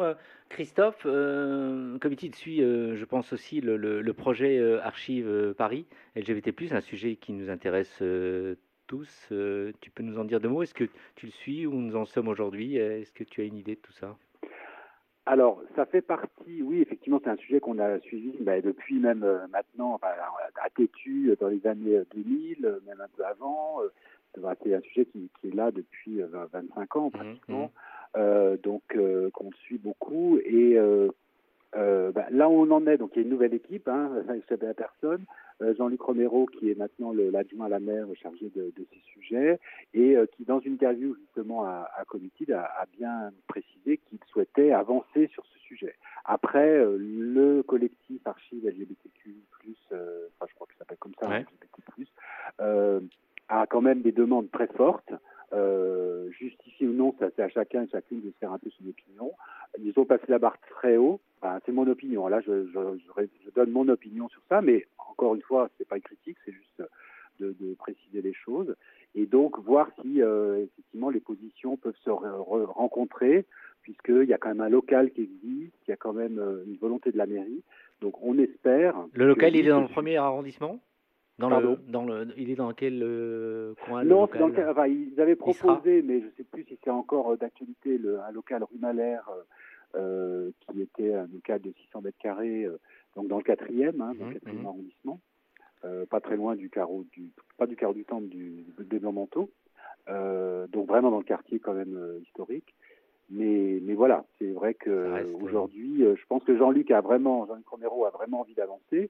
Christophe. 0.50 1.04
Euh, 1.06 1.98
suit, 2.34 2.60
je 2.60 3.06
pense 3.06 3.34
aussi, 3.34 3.62
le, 3.62 3.78
le, 3.78 4.02
le 4.02 4.14
projet 4.14 4.62
Archive 4.82 5.56
Paris 5.58 5.88
LGBT+, 6.16 6.54
un 6.72 6.82
sujet 6.82 7.16
qui 7.16 7.34
nous 7.34 7.50
intéresse 7.50 8.02
tous. 8.88 9.28
Euh, 9.32 9.72
tu 9.82 9.90
peux 9.90 10.04
nous 10.04 10.20
en 10.20 10.26
dire 10.26 10.40
deux 10.40 10.50
mots? 10.50 10.64
Est-ce 10.64 10.74
que 10.74 10.86
tu 11.16 11.26
le 11.26 11.32
suis 11.32 11.66
Où 11.66 11.74
nous 11.74 11.96
en 11.96 12.06
sommes 12.06 12.28
aujourd'hui? 12.28 12.78
Est-ce 12.78 13.12
que 13.12 13.24
tu 13.24 13.42
as 13.42 13.46
une 13.46 13.58
idée 13.58 13.76
de 13.76 13.82
tout 13.82 13.94
ça? 13.94 14.16
Alors, 15.26 15.62
ça 15.76 15.86
fait 15.86 16.02
partie, 16.02 16.62
oui, 16.62 16.82
effectivement, 16.82 17.22
c'est 17.24 17.30
un 17.30 17.38
sujet 17.38 17.62
qu'on 17.62 17.80
a 17.80 17.98
suivi 18.02 18.36
bah, 18.42 18.60
depuis 18.60 19.00
même 19.00 19.24
euh, 19.24 19.48
maintenant, 19.48 19.98
à 20.04 20.70
Tétu 20.76 21.34
dans 21.40 21.48
les 21.48 21.66
années 21.66 22.02
2000, 22.14 22.66
euh, 22.66 22.80
même 22.86 23.00
un 23.00 23.08
peu 23.16 23.26
avant. 23.26 23.80
C'est 24.64 24.74
un 24.74 24.82
sujet 24.82 25.06
qui, 25.06 25.30
est 25.44 25.56
là 25.56 25.72
depuis 25.72 26.20
25 26.52 26.96
ans 26.96 27.08
mmh, 27.08 27.12
pratiquement, 27.12 27.72
mmh. 28.16 28.56
donc 28.64 28.82
qu'on 29.34 29.52
suit 29.64 29.78
beaucoup. 29.78 30.40
Et 30.46 30.78
bah, 31.74 32.26
là 32.32 32.50
où 32.50 32.54
on 32.54 32.72
en 32.72 32.88
est, 32.88 32.98
donc 32.98 33.12
il 33.14 33.18
y 33.18 33.20
a 33.20 33.24
une 33.24 33.30
nouvelle 33.30 33.54
équipe, 33.54 33.88
hein, 33.88 34.12
il 34.50 34.58
la 34.66 34.74
personne. 34.74 35.26
Euh, 35.62 35.74
Jean-Luc 35.76 36.02
Romero, 36.02 36.46
qui 36.46 36.70
est 36.70 36.78
maintenant 36.78 37.14
l'adjoint 37.14 37.68
à 37.68 37.70
la 37.70 37.80
maire 37.80 38.08
chargé 38.22 38.50
de, 38.56 38.72
ces 38.76 39.02
sujets, 39.14 39.60
et 39.94 40.16
euh, 40.16 40.26
qui, 40.26 40.46
dans 40.46 40.60
une 40.60 40.74
interview 40.74 41.16
justement 41.16 41.66
à, 41.66 41.90
à 41.96 42.04
a, 42.04 42.86
bien 42.98 43.32
précisé 43.48 43.98
qu'il 43.98 44.20
souhaitait 44.28 44.72
avancer 44.72 45.28
sur 45.28 45.46
ce 45.46 45.60
sujet. 45.60 45.96
Après, 46.26 46.70
euh, 46.70 46.98
le 47.00 47.64
collectif 47.64 48.26
Archive 48.26 48.66
LGBTQ+, 48.68 49.36
enfin 49.92 50.46
je 50.50 50.56
crois 50.56 50.68
qu'il 50.68 50.78
s'appelle 50.78 50.98
comme 50.98 51.14
ça, 51.20 51.28
LGBTQ+, 51.28 52.08
a 53.50 53.68
quand 53.68 53.82
même 53.82 54.02
des 54.02 54.12
demandes 54.12 54.50
très 54.52 54.68
fortes. 54.68 55.14
Euh, 55.54 56.32
justifier 56.32 56.88
ou 56.88 56.94
non, 56.94 57.14
c'est 57.20 57.40
à 57.40 57.50
chacun 57.50 57.84
et 57.84 57.90
chacune 57.90 58.22
de 58.22 58.32
faire 58.40 58.52
un 58.52 58.58
peu 58.58 58.72
son 58.72 58.90
opinion. 58.90 59.32
Ils 59.80 59.98
ont 59.98 60.06
passé 60.06 60.24
la 60.28 60.40
barre 60.40 60.58
très 60.70 60.98
haut. 60.98 61.20
Enfin, 61.42 61.60
c'est 61.66 61.72
mon 61.72 61.88
opinion. 61.88 62.28
Là, 62.28 62.42
je, 62.42 62.66
je, 62.68 62.80
je, 63.46 63.52
donne 63.52 63.70
mon 63.70 63.88
opinion 63.88 64.28
sur 64.30 64.42
ça, 64.50 64.62
mais 64.62 64.88
encore 64.98 65.36
une 65.36 65.42
fois, 65.42 65.70
c'est 65.78 65.88
pas 65.88 65.98
une 65.98 66.02
critique, 66.02 66.38
c'est 66.44 66.54
juste 66.54 66.84
de, 67.40 67.56
de, 67.60 67.76
préciser 67.76 68.22
les 68.22 68.34
choses 68.34 68.76
et 69.16 69.26
donc 69.26 69.60
voir 69.60 69.90
si 70.02 70.22
euh, 70.22 70.64
effectivement 70.64 71.10
les 71.10 71.20
positions 71.20 71.78
peuvent 71.78 71.98
se 72.04 72.10
rencontrer, 72.10 73.46
puisqu'il 73.82 74.26
y 74.26 74.34
a 74.34 74.38
quand 74.38 74.50
même 74.50 74.62
un 74.62 74.70
local 74.70 75.12
qui 75.12 75.22
existe, 75.22 75.76
il 75.88 75.90
y 75.90 75.94
a 75.94 75.98
quand 75.98 76.14
même 76.14 76.40
euh, 76.40 76.64
une 76.66 76.78
volonté 76.78 77.12
de 77.12 77.18
la 77.18 77.26
mairie. 77.26 77.64
Donc 78.02 78.22
on 78.24 78.38
espère. 78.38 78.96
Le 79.14 79.28
local, 79.28 79.56
il 79.56 79.68
est 79.68 79.70
dans 79.70 79.82
le 79.82 79.88
premier 79.88 80.18
arrondissement? 80.18 80.80
Dans 81.50 81.60
le, 81.60 81.78
dans 81.88 82.06
le, 82.06 82.28
il 82.38 82.50
est 82.50 82.56
dans 82.56 82.74
quel 82.74 83.02
euh, 83.04 83.74
coin 83.86 84.04
dans 84.06 84.24
enfin, 84.24 84.88
ils 84.88 85.20
avaient 85.20 85.36
proposé, 85.36 86.02
mais 86.02 86.20
je 86.22 86.26
ne 86.26 86.32
sais 86.38 86.44
plus 86.44 86.64
si 86.64 86.78
c'est 86.84 86.90
encore 86.90 87.38
d'actualité, 87.38 88.00
un 88.28 88.32
local 88.32 88.64
rue 88.64 88.80
Malher, 88.80 89.20
euh, 89.96 90.52
qui 90.62 90.82
était 90.82 91.14
un 91.14 91.28
local 91.28 91.62
de 91.62 91.72
600 91.72 92.02
mètres 92.02 92.18
carrés, 92.20 92.66
euh, 92.66 92.80
donc 93.16 93.28
dans 93.28 93.38
le 93.38 93.44
quatrième, 93.44 94.02
hein, 94.02 94.14
dans 94.18 94.26
le 94.26 94.32
mmh, 94.32 94.34
quatrième 94.34 94.64
mmh. 94.64 94.68
arrondissement, 94.68 95.20
euh, 95.86 96.06
pas 96.06 96.20
très 96.20 96.36
loin 96.36 96.56
du 96.56 96.70
carreau 96.70 97.06
du, 97.12 97.32
pas 97.58 97.68
du 97.68 97.76
carreau 97.76 97.94
du 97.94 98.06
temple 98.06 98.28
du, 98.28 98.66
des 98.80 99.00
Blancs-Manteaux, 99.00 99.50
donc 100.08 100.88
vraiment 100.88 101.12
dans 101.12 101.20
le 101.20 101.24
quartier 101.24 101.60
quand 101.60 101.74
même 101.74 101.98
historique. 102.22 102.74
Mais, 103.30 103.80
mais 103.82 103.94
voilà, 103.94 104.26
c'est 104.38 104.52
vrai 104.52 104.74
Ça 104.74 104.86
que 104.86 105.14
reste, 105.14 105.28
euh, 105.28 105.38
aujourd'hui, 105.42 106.04
euh, 106.04 106.16
je 106.16 106.26
pense 106.28 106.44
que 106.44 106.56
Jean-Luc 106.58 106.92
a 106.92 107.02
vraiment, 107.02 107.46
Jean-Luc 107.48 107.68
Romero 107.68 108.06
a 108.06 108.10
vraiment 108.10 108.42
envie 108.42 108.54
d'avancer. 108.54 109.10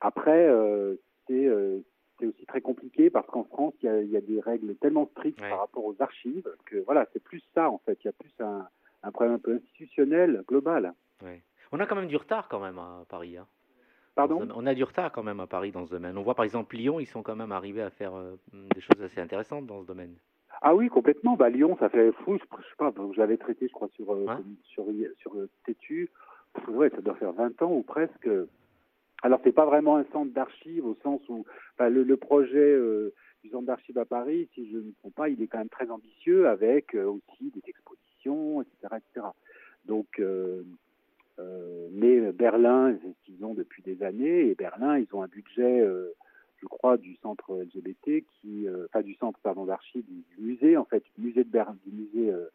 Après, 0.00 0.46
euh, 0.48 0.94
c'est 1.28 1.46
euh, 1.46 1.78
c'est 2.18 2.26
aussi 2.26 2.44
très 2.46 2.60
compliqué 2.60 3.10
parce 3.10 3.26
qu'en 3.28 3.44
France, 3.44 3.74
il 3.82 3.86
y, 3.86 3.88
a, 3.88 4.00
il 4.02 4.10
y 4.10 4.16
a 4.16 4.20
des 4.20 4.40
règles 4.40 4.74
tellement 4.76 5.06
strictes 5.12 5.40
Ouais. 5.40 5.50
par 5.50 5.60
rapport 5.60 5.84
aux 5.84 5.94
archives 6.00 6.48
que 6.66 6.78
voilà, 6.78 7.06
c'est 7.12 7.22
plus 7.22 7.42
ça 7.54 7.70
en 7.70 7.78
fait. 7.78 7.96
Il 8.02 8.06
y 8.06 8.10
a 8.10 8.12
plus 8.12 8.32
un, 8.40 8.66
un 9.04 9.12
problème 9.12 9.34
un 9.34 9.38
peu 9.38 9.54
institutionnel, 9.54 10.42
global. 10.48 10.94
Ouais. 11.22 11.42
On 11.70 11.78
a 11.78 11.86
quand 11.86 11.94
même 11.94 12.08
du 12.08 12.16
retard 12.16 12.48
quand 12.48 12.58
même 12.60 12.78
à 12.78 13.04
Paris. 13.08 13.36
hein. 13.36 13.46
Pardon 14.16 14.48
On 14.56 14.66
a 14.66 14.74
du 14.74 14.82
retard 14.82 15.12
quand 15.12 15.22
même 15.22 15.38
à 15.38 15.46
Paris 15.46 15.70
dans 15.70 15.86
ce 15.86 15.90
domaine. 15.92 16.18
On 16.18 16.22
voit 16.22 16.34
par 16.34 16.44
exemple 16.44 16.74
Lyon, 16.74 16.98
ils 16.98 17.06
sont 17.06 17.22
quand 17.22 17.36
même 17.36 17.52
arrivés 17.52 17.82
à 17.82 17.90
faire 17.90 18.16
euh, 18.16 18.34
des 18.74 18.80
choses 18.80 19.00
assez 19.00 19.20
intéressantes 19.20 19.66
dans 19.66 19.80
ce 19.82 19.86
domaine. 19.86 20.16
Ah 20.60 20.74
oui, 20.74 20.88
complètement. 20.88 21.36
Bah, 21.36 21.50
Lyon, 21.50 21.76
ça 21.78 21.88
fait 21.88 22.10
fou. 22.24 22.36
Je, 22.36 22.42
je 22.58 22.62
sais 22.64 22.74
pas, 22.78 22.92
je 23.12 23.18
l'avais 23.20 23.36
traité, 23.36 23.68
je 23.68 23.72
crois, 23.72 23.86
sur, 23.94 24.12
euh, 24.12 24.24
Ouais. 24.24 24.34
sur, 24.64 24.86
sur 25.18 25.36
euh, 25.36 25.48
Tétu. 25.64 26.10
Pff, 26.54 26.66
Ouais, 26.70 26.90
ça 26.90 27.00
doit 27.00 27.14
faire 27.14 27.32
20 27.32 27.62
ans 27.62 27.70
ou 27.72 27.82
presque. 27.84 28.28
Alors, 29.22 29.40
c'est 29.42 29.52
pas 29.52 29.66
vraiment 29.66 29.96
un 29.96 30.04
centre 30.12 30.32
d'archives 30.32 30.86
au 30.86 30.96
sens 31.02 31.20
où 31.28 31.44
le, 31.80 32.16
projet 32.16 32.58
euh, 32.58 33.12
du 33.42 33.50
centre 33.50 33.66
d'archives 33.66 33.98
à 33.98 34.04
Paris, 34.04 34.48
si 34.54 34.70
je 34.70 34.76
ne 34.76 34.82
me 34.82 34.92
trompe 35.00 35.14
pas, 35.14 35.28
il 35.28 35.42
est 35.42 35.46
quand 35.48 35.58
même 35.58 35.68
très 35.68 35.90
ambitieux 35.90 36.48
avec 36.48 36.94
euh, 36.94 37.04
aussi 37.06 37.50
des 37.50 37.62
expositions, 37.66 38.62
etc. 38.62 38.96
etc. 38.96 39.26
Donc, 39.86 40.06
euh, 40.20 40.62
euh, 41.40 41.88
mais 41.92 42.32
Berlin, 42.32 42.96
c'est 43.02 43.08
ce 43.08 43.24
qu'ils 43.24 43.44
ont 43.44 43.54
depuis 43.54 43.82
des 43.82 44.02
années, 44.02 44.48
et 44.48 44.54
Berlin, 44.54 44.98
ils 44.98 45.08
ont 45.12 45.22
un 45.22 45.28
budget, 45.28 45.84
je 46.60 46.66
crois, 46.66 46.96
du 46.96 47.16
centre 47.16 47.54
LGBT, 47.54 48.24
qui, 48.40 48.66
enfin 48.86 49.02
du 49.02 49.14
centre 49.14 49.38
d'archives 49.42 50.04
du, 50.04 50.24
du 50.36 50.42
musée, 50.42 50.76
en 50.76 50.84
fait, 50.84 51.02
du 51.16 51.26
musée 51.26 51.44
de 51.44 51.50
Berlin, 51.50 51.76
du 51.86 51.92
musée 51.92 52.32
euh, 52.32 52.46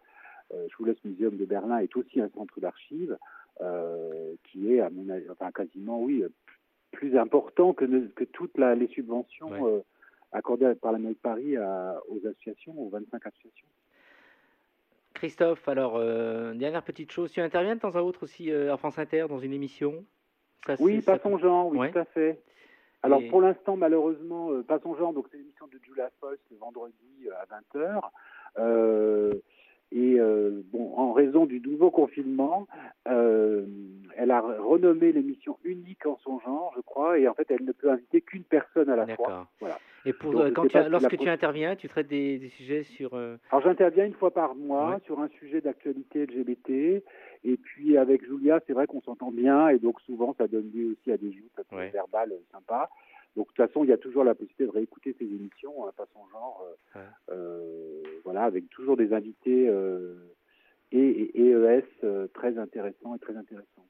euh, 0.53 0.67
Schulles 0.69 0.95
Museum 1.03 1.37
de 1.37 1.45
Berlin 1.45 1.79
est 1.79 1.95
aussi 1.95 2.21
un 2.21 2.29
centre 2.29 2.59
d'archives 2.59 3.17
qui 4.43 4.73
est, 4.73 4.79
à 4.81 4.89
mon 4.89 5.09
avis, 5.09 5.29
enfin 5.29 5.51
quasiment, 5.51 6.01
oui, 6.01 6.23
euh, 6.23 6.29
plus 6.91 7.17
important 7.17 7.73
que, 7.73 7.85
ne- 7.85 8.07
que 8.07 8.23
toutes 8.23 8.57
la- 8.57 8.75
les 8.75 8.87
subventions 8.87 9.49
Ouais. 9.49 9.61
euh, 9.63 9.81
accordées 10.31 10.73
par 10.75 10.91
la 10.91 10.99
mairie 10.99 11.15
de 11.15 11.19
Paris 11.19 11.57
à- 11.57 11.99
aux 12.09 12.25
associations, 12.27 12.73
aux 12.79 12.89
25 12.89 13.25
associations. 13.27 13.67
Christophe, 15.13 15.67
alors, 15.67 15.95
euh, 15.97 16.53
dernière 16.53 16.83
petite 16.83 17.11
chose, 17.11 17.31
tu 17.31 17.39
interviens 17.39 17.75
de 17.75 17.79
temps 17.81 17.95
à 17.95 18.01
autre 18.01 18.23
aussi 18.23 18.51
euh, 18.51 18.73
à 18.73 18.77
France 18.77 18.97
Inter 18.99 19.25
dans 19.29 19.39
une 19.39 19.53
émission? 19.53 20.03
Ça, 20.65 20.75
Oui, 20.79 21.01
pas 21.01 21.19
son 21.19 21.37
genre, 21.37 21.67
oui, 21.67 21.77
Ouais. 21.77 21.91
tout 21.91 21.99
à 21.99 22.05
fait. 22.05 22.41
Alors 23.03 23.21
Et- 23.21 23.27
pour 23.27 23.41
l'instant, 23.41 23.75
malheureusement, 23.75 24.51
euh, 24.51 24.63
pas 24.63 24.79
son 24.79 24.95
genre, 24.95 25.13
donc 25.13 25.27
c'est 25.31 25.37
l'émission 25.37 25.67
de 25.67 25.77
Julia 25.83 26.09
Foyce 26.19 26.39
le 26.51 26.57
vendredi 26.57 27.27
euh, 27.27 27.31
à 27.41 27.45
20h. 27.45 28.11
Et 29.95 30.19
euh, 30.19 30.63
bon, 30.71 30.91
en 30.97 31.13
raison 31.13 31.45
du 31.45 31.59
nouveau 31.59 31.91
confinement, 31.91 32.67
euh, 33.07 33.65
elle 34.17 34.31
a 34.31 34.41
renommé 34.41 35.11
l'émission 35.11 35.57
unique 35.63 36.05
en 36.07 36.17
son 36.23 36.39
genre, 36.39 36.73
je 36.75 36.81
crois, 36.81 37.19
et 37.19 37.27
en 37.27 37.35
fait, 37.35 37.45
elle 37.51 37.63
ne 37.63 37.71
peut 37.73 37.91
inviter 37.91 38.21
qu'une 38.21 38.43
personne 38.43 38.89
à 38.89 38.95
la 38.95 39.05
fois. 39.05 39.27
D'accord. 39.27 39.45
Voilà. 39.59 39.79
Et 40.05 40.11
pour, 40.11 40.31
Donc, 40.31 40.41
euh, 40.41 40.51
quand 40.51 40.63
tu, 40.67 40.77
si 40.81 40.89
lorsque 40.89 41.17
tu 41.17 41.29
interviens, 41.29 41.75
tu 41.75 41.87
traites 41.87 42.07
des, 42.07 42.39
des 42.39 42.49
sujets 42.49 42.83
sur. 42.83 43.13
euh, 43.13 43.37
Alors 43.51 43.63
j'interviens 43.63 44.05
une 44.05 44.13
fois 44.15 44.31
par 44.31 44.55
mois 44.55 44.93
Ouais. 44.95 44.99
sur 45.05 45.19
un 45.19 45.29
sujet 45.39 45.61
d'actualité 45.61 46.25
LGBT, 46.25 47.03
et 47.45 47.57
puis 47.57 47.95
avec 47.97 48.25
Julia, 48.25 48.59
c'est 48.65 48.73
vrai 48.73 48.87
qu'on 48.87 49.01
s'entend 49.01 49.31
bien, 49.31 49.69
et 49.69 49.77
donc 49.79 50.01
souvent 50.01 50.33
ça 50.37 50.47
donne 50.47 50.71
lieu 50.73 50.91
aussi 50.93 51.11
à 51.11 51.17
des 51.17 51.31
joutes 51.31 51.51
Ouais. 51.71 51.89
verbales 51.91 52.33
sympas. 52.51 52.89
Donc 53.35 53.47
de 53.47 53.53
toute 53.53 53.67
façon, 53.67 53.83
il 53.83 53.89
y 53.89 53.93
a 53.93 53.97
toujours 53.97 54.23
la 54.23 54.35
possibilité 54.35 54.65
de 54.65 54.69
réécouter 54.71 55.15
ces 55.17 55.25
émissions, 55.25 55.87
hein, 55.87 55.91
pas 55.97 56.05
son 56.13 56.27
genre, 56.29 56.63
euh, 56.95 56.99
Ouais. 56.99 57.05
euh, 57.31 58.03
voilà, 58.23 58.43
avec 58.43 58.69
toujours 58.69 58.95
des 58.97 59.11
invités 59.13 59.67
euh, 59.67 60.15
et, 60.91 60.99
et 60.99 61.49
EES 61.49 61.83
euh, 62.03 62.27
très 62.33 62.57
intéressants 62.57 63.15
et 63.15 63.19
très 63.19 63.35
intéressants. 63.35 63.85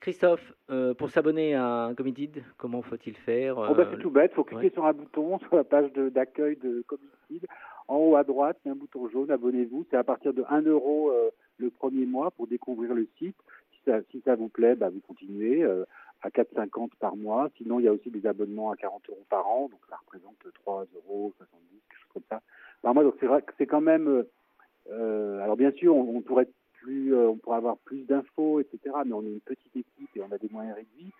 Christophe, 0.00 0.52
pour 0.98 1.08
s'abonner 1.10 1.54
à 1.54 1.92
Committed, 1.96 2.42
comment 2.58 2.82
faut-il 2.82 3.16
faire 3.16 3.56
Oh, 3.56 3.74
euh, 3.78 3.86
c'est 3.90 3.98
tout 3.98 4.10
bête, 4.10 4.32
il 4.32 4.34
faut 4.34 4.44
cliquer 4.44 4.64
ouais. 4.64 4.70
sur 4.70 4.84
un 4.84 4.92
bouton 4.92 5.38
sur 5.48 5.56
la 5.56 5.64
page 5.64 5.90
de- 5.94 6.10
d'accueil 6.10 6.56
de, 6.56 6.82
Committed. 6.86 7.48
En 7.88 7.96
haut 7.96 8.16
à 8.16 8.22
droite, 8.22 8.58
il 8.64 8.68
y 8.68 8.70
a 8.70 8.72
un 8.72 8.76
bouton 8.76 9.08
jaune, 9.08 9.30
abonnez-vous. 9.30 9.86
C'est 9.90 9.96
à 9.96 10.04
partir 10.04 10.34
de 10.34 10.44
1 10.48 10.60
euro 10.62 11.10
le 11.58 11.70
premier 11.70 12.04
mois 12.04 12.30
pour 12.30 12.46
découvrir 12.46 12.92
le 12.94 13.06
site. 13.18 13.36
Si 13.84 13.90
ça, 13.90 14.00
si 14.10 14.20
ça 14.22 14.34
vous 14.34 14.48
plaît, 14.48 14.74
bah, 14.76 14.88
vous 14.90 15.00
continuez 15.00 15.62
euh, 15.62 15.84
à 16.22 16.30
4,50 16.30 16.90
par 16.98 17.16
mois. 17.16 17.50
Sinon, 17.58 17.80
il 17.80 17.84
y 17.84 17.88
a 17.88 17.92
aussi 17.92 18.10
des 18.10 18.26
abonnements 18.26 18.70
à 18.70 18.76
40 18.76 19.08
euros 19.10 19.24
par 19.28 19.46
an, 19.46 19.68
donc 19.68 19.80
ça 19.90 19.96
représente 19.96 20.36
3 20.54 20.86
euros, 20.94 21.32
70, 21.36 21.58
quelque 21.88 21.98
chose 22.00 22.12
comme 22.14 22.22
ça 22.30 22.40
par 22.82 22.94
mois. 22.94 23.04
Donc 23.04 23.14
c'est 23.20 23.26
vrai 23.26 23.42
que 23.42 23.52
c'est 23.58 23.66
quand 23.66 23.80
même. 23.82 24.08
euh, 24.08 24.22
euh, 24.90 25.40
alors 25.40 25.56
bien 25.56 25.70
sûr, 25.72 25.94
on, 25.96 26.16
on 26.16 26.20
pourrait 26.22 26.48
plus, 26.80 27.14
on 27.16 27.36
pourrait 27.36 27.56
avoir 27.58 27.78
plus 27.78 28.04
d'infos, 28.04 28.60
etc. 28.60 28.78
Mais 29.06 29.12
on 29.12 29.22
est 29.22 29.32
une 29.32 29.40
petite 29.40 29.74
équipe 29.76 30.10
et 30.16 30.20
on 30.22 30.30
a 30.32 30.38
des 30.38 30.48
moyens 30.50 30.76
réduits. 30.76 31.12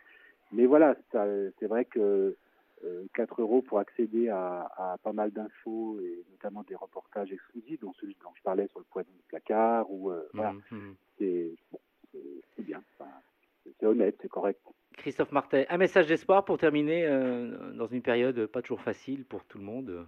Mais 0.52 0.66
voilà, 0.66 0.94
c'est 1.10 1.66
vrai 1.66 1.84
que 1.86 2.36
euh, 2.84 3.04
4 3.14 3.40
euros 3.40 3.62
pour 3.62 3.78
accéder 3.78 4.28
à, 4.28 4.70
à 4.76 4.98
pas 5.02 5.12
mal 5.14 5.30
d'infos 5.30 5.98
et 6.00 6.22
notamment 6.32 6.62
des 6.68 6.74
reportages 6.74 7.32
exclusifs, 7.32 7.80
dont 7.80 7.92
celui 7.94 8.14
dont 8.22 8.30
je 8.36 8.42
parlais 8.42 8.68
sur 8.68 8.78
le 8.78 8.84
poison 8.90 9.08
du 9.16 9.22
placard, 9.28 9.90
ou 9.90 10.10
euh, 10.10 10.22
voilà, 10.34 10.52
bon, 10.52 10.60
c'est- 11.18 11.54
c'est 11.72 11.78
bien, 12.64 12.82
Enfin, 12.98 13.10
c'est- 13.64 13.86
honnête, 13.86 14.16
c'est 14.20 14.28
correct. 14.28 14.60
Christophe 14.96 15.32
Martel, 15.32 15.66
un 15.68 15.76
message 15.76 16.06
d'espoir 16.06 16.44
pour 16.44 16.56
terminer 16.58 17.06
euh, 17.06 17.72
dans 17.72 17.86
une 17.86 18.02
période 18.02 18.46
pas 18.46 18.62
toujours 18.62 18.80
facile 18.80 19.24
pour 19.24 19.44
tout 19.44 19.58
le 19.58 19.64
monde? 19.64 20.06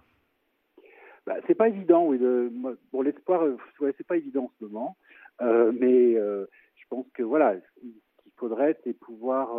Bah, 1.25 1.35
c'est 1.45 1.55
pas 1.55 1.67
évident, 1.67 2.05
oui. 2.07 2.17
De, 2.19 2.49
moi, 2.53 2.73
bon, 2.93 3.01
l'espoir, 3.01 3.43
euh, 3.43 3.57
ouais, 3.81 3.93
c'est 3.97 4.07
pas 4.07 4.17
évident 4.17 4.45
en 4.45 4.51
ce 4.59 4.63
moment, 4.65 4.97
Euh, 5.39 5.71
mais 5.71 6.15
euh, 6.15 6.47
je 6.77 6.85
pense 6.89 7.05
que 7.13 7.21
voilà, 7.21 7.53
ce 7.55 7.79
qui- 7.79 8.01
ce 8.17 8.23
qu'il 8.23 8.31
faudrait, 8.37 8.75
c'est 8.83 8.93
pouvoir 8.93 9.49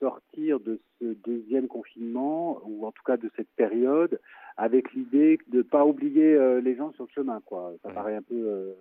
sortir 0.00 0.60
de 0.60 0.80
ce 1.00 1.04
deuxième 1.24 1.68
confinement, 1.68 2.60
ou 2.64 2.86
en 2.86 2.92
tout 2.92 3.02
cas 3.04 3.16
de 3.16 3.30
cette 3.36 3.50
période, 3.56 4.20
avec 4.56 4.92
l'idée 4.94 5.38
de 5.48 5.58
ne 5.58 5.62
pas 5.62 5.84
oublier 5.84 6.38
les 6.62 6.76
gens 6.76 6.92
sur 6.92 7.04
le 7.04 7.10
chemin. 7.10 7.40
Quoi. 7.44 7.74
Ça 7.82 7.88
Ouais. 7.88 7.94
paraît 7.94 8.14
un 8.16 8.22
peu 8.22 8.74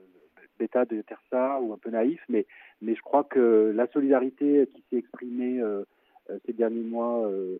bêta 0.59 0.85
de 0.85 1.03
ça 1.29 1.59
ou 1.61 1.73
un 1.73 1.77
peu 1.77 1.89
naïf, 1.89 2.21
mais, 2.29 2.45
mais 2.81 2.95
je 2.95 3.01
crois 3.01 3.23
que 3.23 3.71
la 3.75 3.87
solidarité 3.87 4.67
qui 4.73 4.83
s'est 4.89 4.97
exprimée 4.97 5.61
euh, 5.61 5.83
euh, 6.29 6.39
ces 6.45 6.53
derniers 6.53 6.83
mois 6.83 7.27
euh, 7.27 7.57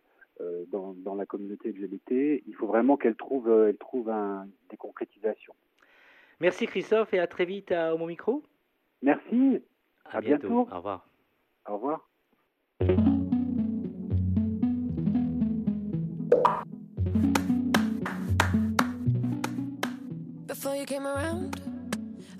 dans, 0.70 0.94
dans 0.94 1.14
la 1.14 1.26
communauté 1.26 1.70
LGBT, 1.70 2.42
il 2.46 2.54
faut 2.54 2.66
vraiment 2.66 2.96
qu'elle 2.96 3.16
trouve, 3.16 3.50
elle 3.50 3.76
trouve 3.76 4.10
un, 4.10 4.46
des 4.70 4.76
concrétisations. 4.76 5.54
Merci 6.40 6.66
Christophe 6.66 7.14
et 7.14 7.18
à 7.18 7.26
très 7.26 7.46
vite 7.46 7.72
à 7.72 7.94
Homo 7.94 8.06
Micro. 8.06 8.42
Merci, 9.02 9.62
À, 10.04 10.18
À 10.18 10.20
bientôt. 10.20 10.48
bientôt. 10.48 10.68
Au 10.72 10.76
revoir. 10.76 11.08
au 11.68 11.74
revoir. 11.74 13.05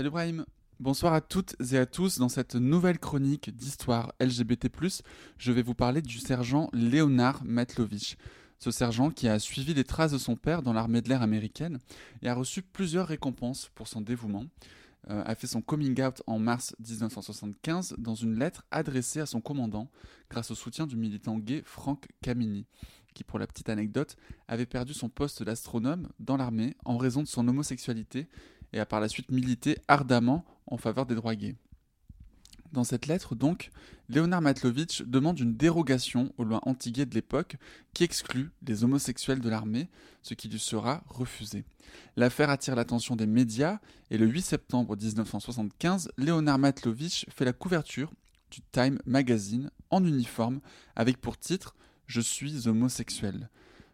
Salut 0.00 0.12
Brahim. 0.12 0.46
Bonsoir 0.78 1.12
à 1.12 1.20
toutes 1.20 1.56
et 1.72 1.76
à 1.76 1.84
tous. 1.84 2.18
Dans 2.18 2.30
cette 2.30 2.54
nouvelle 2.54 2.98
chronique 2.98 3.54
d'histoire 3.54 4.14
LGBT+, 4.18 4.70
je 5.36 5.52
vais 5.52 5.60
vous 5.60 5.74
parler 5.74 6.00
du 6.00 6.16
sergent 6.20 6.70
Leonard 6.72 7.44
Matlovich. 7.44 8.16
Ce 8.58 8.70
sergent 8.70 9.10
qui 9.10 9.28
a 9.28 9.38
suivi 9.38 9.74
les 9.74 9.84
traces 9.84 10.12
de 10.12 10.16
son 10.16 10.36
père 10.36 10.62
dans 10.62 10.72
l'armée 10.72 11.02
de 11.02 11.10
l'air 11.10 11.20
américaine 11.20 11.80
et 12.22 12.30
a 12.30 12.34
reçu 12.34 12.62
plusieurs 12.62 13.08
récompenses 13.08 13.70
pour 13.74 13.88
son 13.88 14.00
dévouement. 14.00 14.46
Euh, 15.10 15.22
a 15.26 15.34
fait 15.34 15.46
son 15.46 15.60
coming 15.60 16.00
out 16.00 16.22
en 16.26 16.38
mars 16.38 16.74
1975 16.78 17.96
dans 17.98 18.14
une 18.14 18.38
lettre 18.38 18.64
adressée 18.70 19.20
à 19.20 19.26
son 19.26 19.42
commandant 19.42 19.90
grâce 20.30 20.50
au 20.50 20.54
soutien 20.54 20.86
du 20.86 20.96
militant 20.96 21.36
gay 21.38 21.60
Frank 21.66 22.08
Kamini, 22.22 22.64
qui, 23.12 23.22
pour 23.22 23.38
la 23.38 23.46
petite 23.46 23.68
anecdote, 23.68 24.16
avait 24.48 24.64
perdu 24.64 24.94
son 24.94 25.10
poste 25.10 25.42
d'astronome 25.42 26.08
dans 26.18 26.38
l'armée 26.38 26.74
en 26.86 26.96
raison 26.96 27.22
de 27.22 27.28
son 27.28 27.46
homosexualité 27.48 28.28
et 28.72 28.80
a 28.80 28.86
par 28.86 29.00
la 29.00 29.08
suite 29.08 29.30
milité 29.30 29.78
ardemment 29.88 30.44
en 30.66 30.76
faveur 30.76 31.06
des 31.06 31.14
droits 31.14 31.34
gays. 31.34 31.56
Dans 32.72 32.84
cette 32.84 33.06
lettre, 33.06 33.34
donc, 33.34 33.70
Léonard 34.08 34.42
Matlovitch 34.42 35.02
demande 35.02 35.40
une 35.40 35.56
dérogation 35.56 36.32
aux 36.38 36.44
lois 36.44 36.60
anti-gays 36.62 37.06
de 37.06 37.14
l'époque 37.14 37.56
qui 37.94 38.04
exclut 38.04 38.52
les 38.64 38.84
homosexuels 38.84 39.40
de 39.40 39.48
l'armée, 39.48 39.88
ce 40.22 40.34
qui 40.34 40.48
lui 40.48 40.60
sera 40.60 41.02
refusé. 41.08 41.64
L'affaire 42.16 42.48
attire 42.48 42.76
l'attention 42.76 43.16
des 43.16 43.26
médias 43.26 43.80
et 44.10 44.18
le 44.18 44.26
8 44.26 44.42
septembre 44.42 44.96
1975, 44.96 46.12
Léonard 46.16 46.58
Matlovitch 46.58 47.26
fait 47.28 47.44
la 47.44 47.52
couverture 47.52 48.12
du 48.52 48.60
Time 48.70 49.00
Magazine 49.04 49.70
en 49.90 50.04
uniforme 50.04 50.60
avec 50.94 51.20
pour 51.20 51.38
titre 51.38 51.74
Je 52.06 52.20
suis 52.20 52.68
homosexuel. 52.68 53.48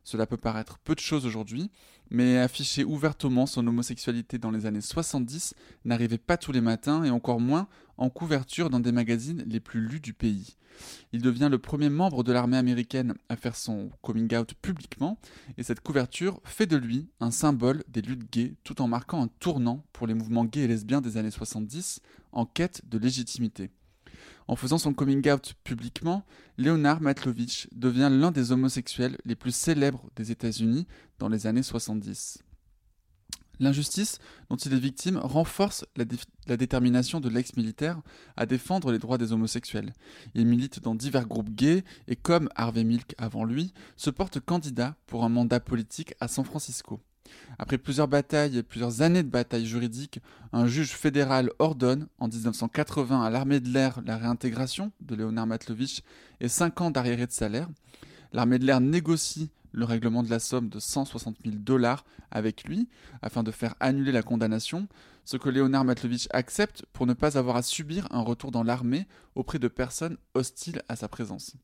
Cela 0.07 0.25
peut 0.25 0.37
paraître 0.37 0.79
peu 0.79 0.95
de 0.95 1.01
choses 1.01 1.27
aujourd'hui, 1.27 1.69
mais 2.11 2.39
afficher 2.39 2.85
ouvertement 2.85 3.45
son 3.45 3.67
homosexualité 3.67 4.39
dans 4.39 4.53
les 4.53 4.65
années 4.65 4.81
70 4.81 5.55
n'arrivait 5.85 6.17
pas 6.17 6.37
tous 6.37 6.53
les 6.53 6.61
matins 6.61 7.03
et 7.03 7.11
encore 7.11 7.41
moins 7.41 7.67
en 7.97 8.09
couverture 8.09 8.71
dans 8.71 8.79
des 8.79 8.93
magazines 8.93 9.43
les 9.49 9.59
plus 9.59 9.81
lus 9.81 9.99
du 9.99 10.13
pays. 10.13 10.59
Il 11.13 11.23
devient 11.23 11.49
le 11.51 11.59
premier 11.59 11.89
membre 11.89 12.23
de 12.23 12.31
l'armée 12.31 12.57
américaine 12.57 13.15
à 13.29 13.35
faire 13.35 13.57
son 13.57 13.91
coming 14.01 14.33
out 14.37 14.55
publiquement, 14.63 15.19
et 15.59 15.65
cette 15.65 15.81
couverture 15.81 16.41
fait 16.45 16.67
de 16.67 16.77
lui 16.77 17.09
un 17.19 17.33
symbole 17.33 17.83
des 17.89 18.01
luttes 18.01 18.31
gays 18.31 18.55
tout 18.63 18.81
en 18.81 18.87
marquant 18.87 19.25
un 19.25 19.29
tournant 19.41 19.85
pour 19.93 20.07
les 20.07 20.15
mouvements 20.15 20.45
gays 20.45 20.63
et 20.63 20.69
lesbiens 20.69 21.01
des 21.01 21.17
années 21.17 21.33
70 21.33 21.99
en 22.31 22.47
quête 22.47 22.89
de 22.89 22.99
légitimité. 22.99 23.73
En 24.49 24.57
faisant 24.57 24.79
son 24.79 24.95
coming 24.95 25.29
out 25.29 25.55
publiquement, 25.65 26.25
Leonard 26.57 27.01
Matlovich 27.01 27.69
devient 27.73 28.09
l'un 28.11 28.31
des 28.31 28.53
homosexuels 28.53 29.19
les 29.25 29.35
plus 29.35 29.55
célèbres 29.55 30.09
des 30.15 30.31
États-Unis 30.31 30.87
dans 31.19 31.29
les 31.29 31.47
années 31.47 31.65
70. 31.65 32.39
L'injustice 33.59 34.19
dont 34.51 34.57
il 34.57 34.75
est 34.75 34.79
victime 34.79 35.17
renforce 35.17 35.87
la, 35.97 36.05
la 36.47 36.57
détermination 36.57 37.21
de 37.21 37.29
l'ex-militaire 37.29 38.03
à 38.37 38.47
défendre 38.47 38.93
les 38.93 38.99
droits 38.99 39.19
des 39.19 39.33
homosexuels. 39.33 39.95
Il 40.35 40.47
milite 40.47 40.83
dans 40.83 40.95
divers 40.95 41.27
groupes 41.27 41.51
gays 41.51 41.83
et, 42.07 42.17
comme 42.17 42.51
Harvey 42.55 42.85
Milk 42.85 43.15
avant 43.19 43.45
lui, 43.45 43.73
se 43.97 44.11
porte 44.11 44.41
candidat 44.41 44.97
pour 45.07 45.25
un 45.25 45.31
mandat 45.31 45.61
politique 45.61 46.15
à 46.21 46.29
San 46.29 46.45
Francisco. 46.45 47.01
Après 47.59 47.79
plusieurs 47.79 48.09
batailles 48.09 48.59
et 48.59 48.63
plusieurs 48.63 49.03
années 49.03 49.23
de 49.23 49.29
batailles 49.29 49.67
juridiques, 49.67 50.21
un 50.53 50.67
juge 50.67 50.93
fédéral 50.93 51.51
ordonne 51.59 52.07
en 52.19 52.29
1980 52.29 53.23
à 53.23 53.31
l'armée 53.31 53.61
de 53.61 53.69
l'air 53.69 54.01
la 54.05 54.17
réintégration 54.17 54.93
de 55.01 55.15
Léonard 55.15 55.47
Matlovich 55.47 56.03
et 56.41 56.49
5 56.49 56.81
ans 56.81 56.91
d'arriéré 56.91 57.27
de 57.27 57.33
salaire. 57.33 57.69
L'armée 58.33 58.59
de 58.59 58.67
l'air 58.67 58.81
négocie 58.81 59.51
le 59.73 59.85
règlement 59.85 60.23
de 60.23 60.31
la 60.31 60.39
somme 60.39 60.69
de 60.69 60.81
160 60.81 61.37
000 61.45 61.57
dollars 61.59 62.05
avec 62.31 62.65
lui 62.65 62.89
afin 63.23 63.43
de 63.43 63.51
faire 63.51 63.75
annuler 63.79 64.11
la 64.11 64.23
condamnation, 64.23 64.89
ce 65.25 65.37
que 65.37 65.51
Léonard 65.51 65.85
Matlovich 65.85 66.29
accepte 66.31 66.85
pour 66.93 67.07
ne 67.07 67.13
pas 67.13 67.37
avoir 67.37 67.57
à 67.57 67.63
subir 67.63 68.09
un 68.11 68.21
retour 68.21 68.51
dans 68.51 68.63
l'armée 68.63 69.07
auprès 69.35 69.59
de 69.59 69.69
personnes 69.69 70.17
hostiles 70.35 70.83
à 70.89 70.97
sa 70.97 71.09
présence. 71.09 71.57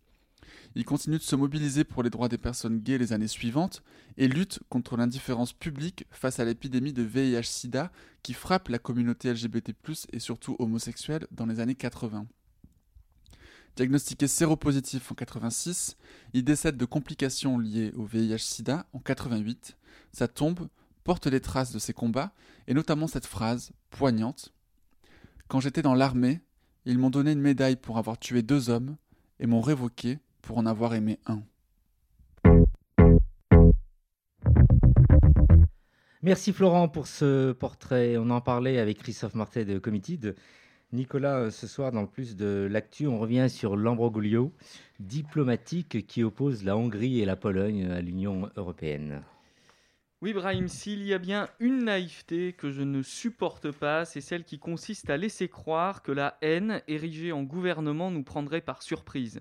Il 0.74 0.87
continue 0.87 1.18
de 1.18 1.22
se 1.22 1.37
mobiliser 1.37 1.85
pour 1.85 2.02
les 2.02 2.08
droits 2.08 2.28
des 2.28 2.38
personnes 2.38 2.78
gays 2.78 2.96
les 2.96 3.12
années 3.12 3.28
suivantes 3.28 3.82
et 4.16 4.26
lutte 4.26 4.61
contre 4.70 4.96
l'indifférence 4.96 5.52
publique 5.52 6.06
face 6.11 6.40
à 6.40 6.44
l'épidémie 6.44 6.94
de 6.94 7.02
VIH-Sida 7.02 7.92
qui 8.22 8.32
frappe 8.32 8.68
la 8.68 8.78
communauté 8.78 9.32
LGBT+, 9.32 9.74
et 10.12 10.18
surtout 10.18 10.56
homosexuelle 10.58 11.26
dans 11.30 11.44
les 11.44 11.61
années 11.61 11.74
80. 11.74 12.26
Diagnostiqué 13.76 14.28
séropositif 14.28 15.12
en 15.12 15.14
86, 15.14 15.96
il 16.32 16.44
décède 16.44 16.76
de 16.76 16.85
complications 16.85 17.58
liées 17.58 17.92
au 17.94 18.04
VIH-Sida 18.04 18.87
en 18.92 18.98
88. 18.98 19.76
Sa 20.12 20.28
tombe 20.28 20.68
porte 21.04 21.26
les 21.26 21.40
traces 21.40 21.72
de 21.72 21.78
ses 21.78 21.92
combats 21.92 22.32
et 22.66 22.74
notamment 22.74 23.08
cette 23.08 23.26
phrase 23.26 23.72
poignante 23.90 24.52
Quand 25.48 25.61
j'étais 25.61 25.82
dans 25.82 25.94
l'armée, 25.94 26.40
ils 26.87 26.98
m'ont 26.98 27.11
donné 27.11 27.32
une 27.32 27.40
médaille 27.40 27.76
pour 27.76 27.98
avoir 27.98 28.18
tué 28.18 28.42
deux 28.42 28.70
hommes 28.70 28.96
et 29.38 29.46
m'ont 29.46 29.61
révoqué 29.61 30.18
pour 30.42 30.59
en 30.59 30.66
avoir 30.66 30.94
aimé 30.94 31.18
un. 31.26 31.42
Merci 36.22 36.52
Florent 36.52 36.88
pour 36.88 37.07
ce 37.07 37.52
portrait. 37.52 38.16
On 38.16 38.31
en 38.31 38.40
parlait 38.40 38.78
avec 38.78 38.98
Christophe 38.98 39.35
Martet 39.35 39.64
de 39.64 39.78
Committed. 39.78 40.37
Nicolas, 40.92 41.50
ce 41.50 41.66
soir, 41.66 41.90
dans 41.90 42.02
le 42.02 42.07
plus 42.07 42.37
de 42.37 42.68
l'actu, 42.70 43.07
on 43.07 43.18
revient 43.18 43.48
sur 43.48 43.76
l'embroglio 43.76 44.52
diplomatique 45.00 46.07
qui 46.07 46.22
oppose 46.22 46.64
la 46.64 46.76
Hongrie 46.76 47.20
et 47.20 47.24
la 47.24 47.35
Pologne 47.35 47.90
à 47.90 48.00
l'Union 48.00 48.50
européenne. 48.57 49.22
Oui, 50.20 50.33
Brahim, 50.33 50.68
s'il 50.68 51.02
y 51.02 51.14
a 51.14 51.18
bien 51.18 51.48
une 51.59 51.87
naïveté 51.87 52.52
que 52.52 52.70
je 52.70 52.83
ne 52.83 53.02
supporte 53.02 53.72
pas, 53.72 54.05
c'est 54.05 54.20
celle 54.20 54.44
qui 54.44 54.61
consiste 54.61 55.11
à 55.11 55.16
laisser 55.16 55.48
croire 55.48 56.02
que 56.02 56.12
la 56.12 56.38
haine 56.42 56.83
érigée 56.87 57.33
en 57.33 57.42
gouvernement 57.42 58.12
nous 58.12 58.22
prendrait 58.22 58.61
par 58.61 58.83
surprise 58.83 59.40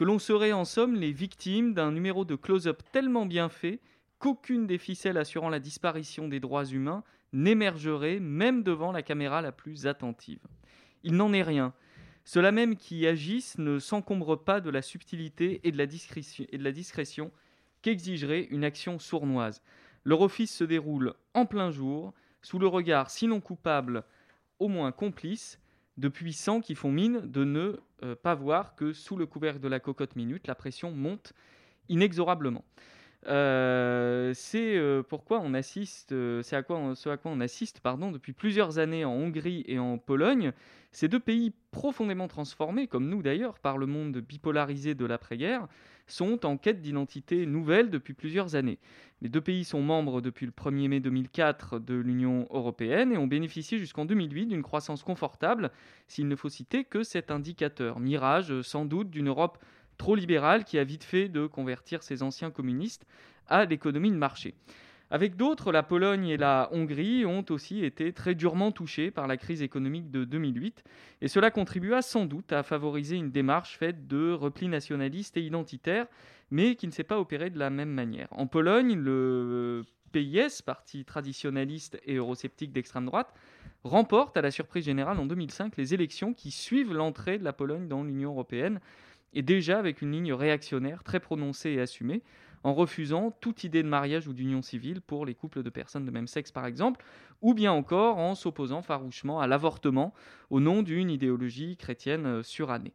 que 0.00 0.04
l'on 0.06 0.18
serait 0.18 0.52
en 0.52 0.64
somme 0.64 0.94
les 0.94 1.12
victimes 1.12 1.74
d'un 1.74 1.92
numéro 1.92 2.24
de 2.24 2.34
close-up 2.34 2.80
tellement 2.90 3.26
bien 3.26 3.50
fait 3.50 3.80
qu'aucune 4.18 4.66
des 4.66 4.78
ficelles 4.78 5.18
assurant 5.18 5.50
la 5.50 5.60
disparition 5.60 6.26
des 6.26 6.40
droits 6.40 6.64
humains 6.64 7.04
n'émergerait 7.34 8.18
même 8.18 8.62
devant 8.62 8.92
la 8.92 9.02
caméra 9.02 9.42
la 9.42 9.52
plus 9.52 9.86
attentive. 9.86 10.40
Il 11.02 11.16
n'en 11.16 11.34
est 11.34 11.42
rien. 11.42 11.74
Ceux-là 12.24 12.50
même 12.50 12.76
qui 12.76 13.06
agissent 13.06 13.58
ne 13.58 13.78
s'encombrent 13.78 14.42
pas 14.42 14.62
de 14.62 14.70
la 14.70 14.80
subtilité 14.80 15.60
et 15.64 15.70
de 15.70 15.76
la 15.76 15.84
discrétion, 15.84 16.46
et 16.48 16.56
de 16.56 16.64
la 16.64 16.72
discrétion 16.72 17.30
qu'exigerait 17.82 18.48
une 18.50 18.64
action 18.64 18.98
sournoise. 18.98 19.60
Leur 20.04 20.22
office 20.22 20.56
se 20.56 20.64
déroule 20.64 21.12
en 21.34 21.44
plein 21.44 21.70
jour, 21.70 22.14
sous 22.40 22.58
le 22.58 22.68
regard 22.68 23.10
sinon 23.10 23.42
coupable, 23.42 24.04
au 24.60 24.68
moins 24.68 24.92
complice, 24.92 25.59
de 26.00 26.08
puissants 26.08 26.60
qui 26.60 26.74
font 26.74 26.90
mine 26.90 27.20
de 27.24 27.44
ne 27.44 27.76
euh, 28.02 28.16
pas 28.20 28.34
voir 28.34 28.74
que 28.74 28.92
sous 28.92 29.16
le 29.16 29.26
couvercle 29.26 29.60
de 29.60 29.68
la 29.68 29.78
cocotte 29.78 30.16
minute, 30.16 30.46
la 30.46 30.54
pression 30.54 30.90
monte 30.90 31.34
inexorablement. 31.88 32.64
Euh, 33.26 34.32
c'est 34.34 34.78
euh, 34.78 35.02
pourquoi 35.02 35.40
on 35.40 35.52
assiste, 35.52 36.14
c'est 36.42 36.56
à 36.56 36.62
quoi 36.62 36.94
ce 36.94 37.10
à 37.10 37.18
quoi 37.18 37.30
on 37.30 37.40
assiste 37.40 37.80
pardon, 37.80 38.10
depuis 38.10 38.32
plusieurs 38.32 38.78
années 38.78 39.04
en 39.04 39.12
Hongrie 39.12 39.62
et 39.66 39.78
en 39.78 39.98
Pologne. 39.98 40.52
Ces 40.90 41.06
deux 41.06 41.20
pays 41.20 41.52
profondément 41.70 42.28
transformés, 42.28 42.86
comme 42.86 43.08
nous 43.08 43.22
d'ailleurs, 43.22 43.58
par 43.58 43.76
le 43.76 43.86
monde 43.86 44.18
bipolarisé 44.18 44.94
de 44.94 45.04
l'après-guerre, 45.04 45.68
sont 46.12 46.46
en 46.46 46.56
quête 46.56 46.80
d'identité 46.80 47.46
nouvelle 47.46 47.90
depuis 47.90 48.14
plusieurs 48.14 48.54
années. 48.54 48.78
Les 49.22 49.28
deux 49.28 49.40
pays 49.40 49.64
sont 49.64 49.82
membres 49.82 50.20
depuis 50.20 50.46
le 50.46 50.52
1er 50.52 50.88
mai 50.88 51.00
2004 51.00 51.78
de 51.78 51.94
l'Union 51.94 52.46
européenne 52.50 53.12
et 53.12 53.18
ont 53.18 53.26
bénéficié 53.26 53.78
jusqu'en 53.78 54.04
2008 54.04 54.46
d'une 54.46 54.62
croissance 54.62 55.02
confortable, 55.02 55.70
s'il 56.08 56.28
ne 56.28 56.36
faut 56.36 56.48
citer 56.48 56.84
que 56.84 57.02
cet 57.02 57.30
indicateur, 57.30 58.00
mirage 58.00 58.62
sans 58.62 58.84
doute 58.84 59.10
d'une 59.10 59.28
Europe 59.28 59.58
trop 59.98 60.14
libérale 60.14 60.64
qui 60.64 60.78
a 60.78 60.84
vite 60.84 61.04
fait 61.04 61.28
de 61.28 61.46
convertir 61.46 62.02
ses 62.02 62.22
anciens 62.22 62.50
communistes 62.50 63.06
à 63.46 63.66
l'économie 63.66 64.10
de 64.10 64.16
marché. 64.16 64.54
Avec 65.12 65.34
d'autres, 65.34 65.72
la 65.72 65.82
Pologne 65.82 66.28
et 66.28 66.36
la 66.36 66.68
Hongrie 66.70 67.26
ont 67.26 67.44
aussi 67.50 67.84
été 67.84 68.12
très 68.12 68.36
durement 68.36 68.70
touchées 68.70 69.10
par 69.10 69.26
la 69.26 69.36
crise 69.36 69.60
économique 69.60 70.12
de 70.12 70.24
2008, 70.24 70.84
et 71.20 71.26
cela 71.26 71.50
contribua 71.50 72.00
sans 72.00 72.26
doute 72.26 72.52
à 72.52 72.62
favoriser 72.62 73.16
une 73.16 73.32
démarche 73.32 73.76
faite 73.76 74.06
de 74.06 74.30
repli 74.30 74.68
nationaliste 74.68 75.36
et 75.36 75.42
identitaire, 75.42 76.06
mais 76.52 76.76
qui 76.76 76.86
ne 76.86 76.92
s'est 76.92 77.02
pas 77.02 77.18
opérée 77.18 77.50
de 77.50 77.58
la 77.58 77.70
même 77.70 77.90
manière. 77.90 78.28
En 78.30 78.46
Pologne, 78.46 78.94
le 78.94 79.84
PIS, 80.12 80.62
parti 80.64 81.04
traditionnaliste 81.04 82.00
et 82.04 82.14
eurosceptique 82.14 82.72
d'extrême 82.72 83.06
droite, 83.06 83.34
remporte 83.82 84.36
à 84.36 84.42
la 84.42 84.52
surprise 84.52 84.84
générale 84.84 85.18
en 85.18 85.26
2005 85.26 85.76
les 85.76 85.92
élections 85.92 86.34
qui 86.34 86.52
suivent 86.52 86.92
l'entrée 86.92 87.38
de 87.38 87.44
la 87.44 87.52
Pologne 87.52 87.88
dans 87.88 88.04
l'Union 88.04 88.30
européenne, 88.30 88.78
et 89.32 89.42
déjà 89.42 89.78
avec 89.78 90.02
une 90.02 90.12
ligne 90.12 90.32
réactionnaire 90.32 91.02
très 91.02 91.20
prononcée 91.20 91.70
et 91.70 91.80
assumée, 91.80 92.22
en 92.62 92.74
refusant 92.74 93.30
toute 93.40 93.64
idée 93.64 93.82
de 93.82 93.88
mariage 93.88 94.28
ou 94.28 94.32
d'union 94.32 94.62
civile 94.62 95.00
pour 95.00 95.24
les 95.26 95.34
couples 95.34 95.62
de 95.62 95.70
personnes 95.70 96.04
de 96.04 96.10
même 96.10 96.26
sexe 96.26 96.52
par 96.52 96.66
exemple, 96.66 97.04
ou 97.42 97.54
bien 97.54 97.72
encore 97.72 98.18
en 98.18 98.34
s'opposant 98.34 98.82
farouchement 98.82 99.40
à 99.40 99.46
l'avortement 99.46 100.12
au 100.50 100.60
nom 100.60 100.82
d'une 100.82 101.10
idéologie 101.10 101.76
chrétienne 101.76 102.26
euh, 102.26 102.42
surannée. 102.42 102.92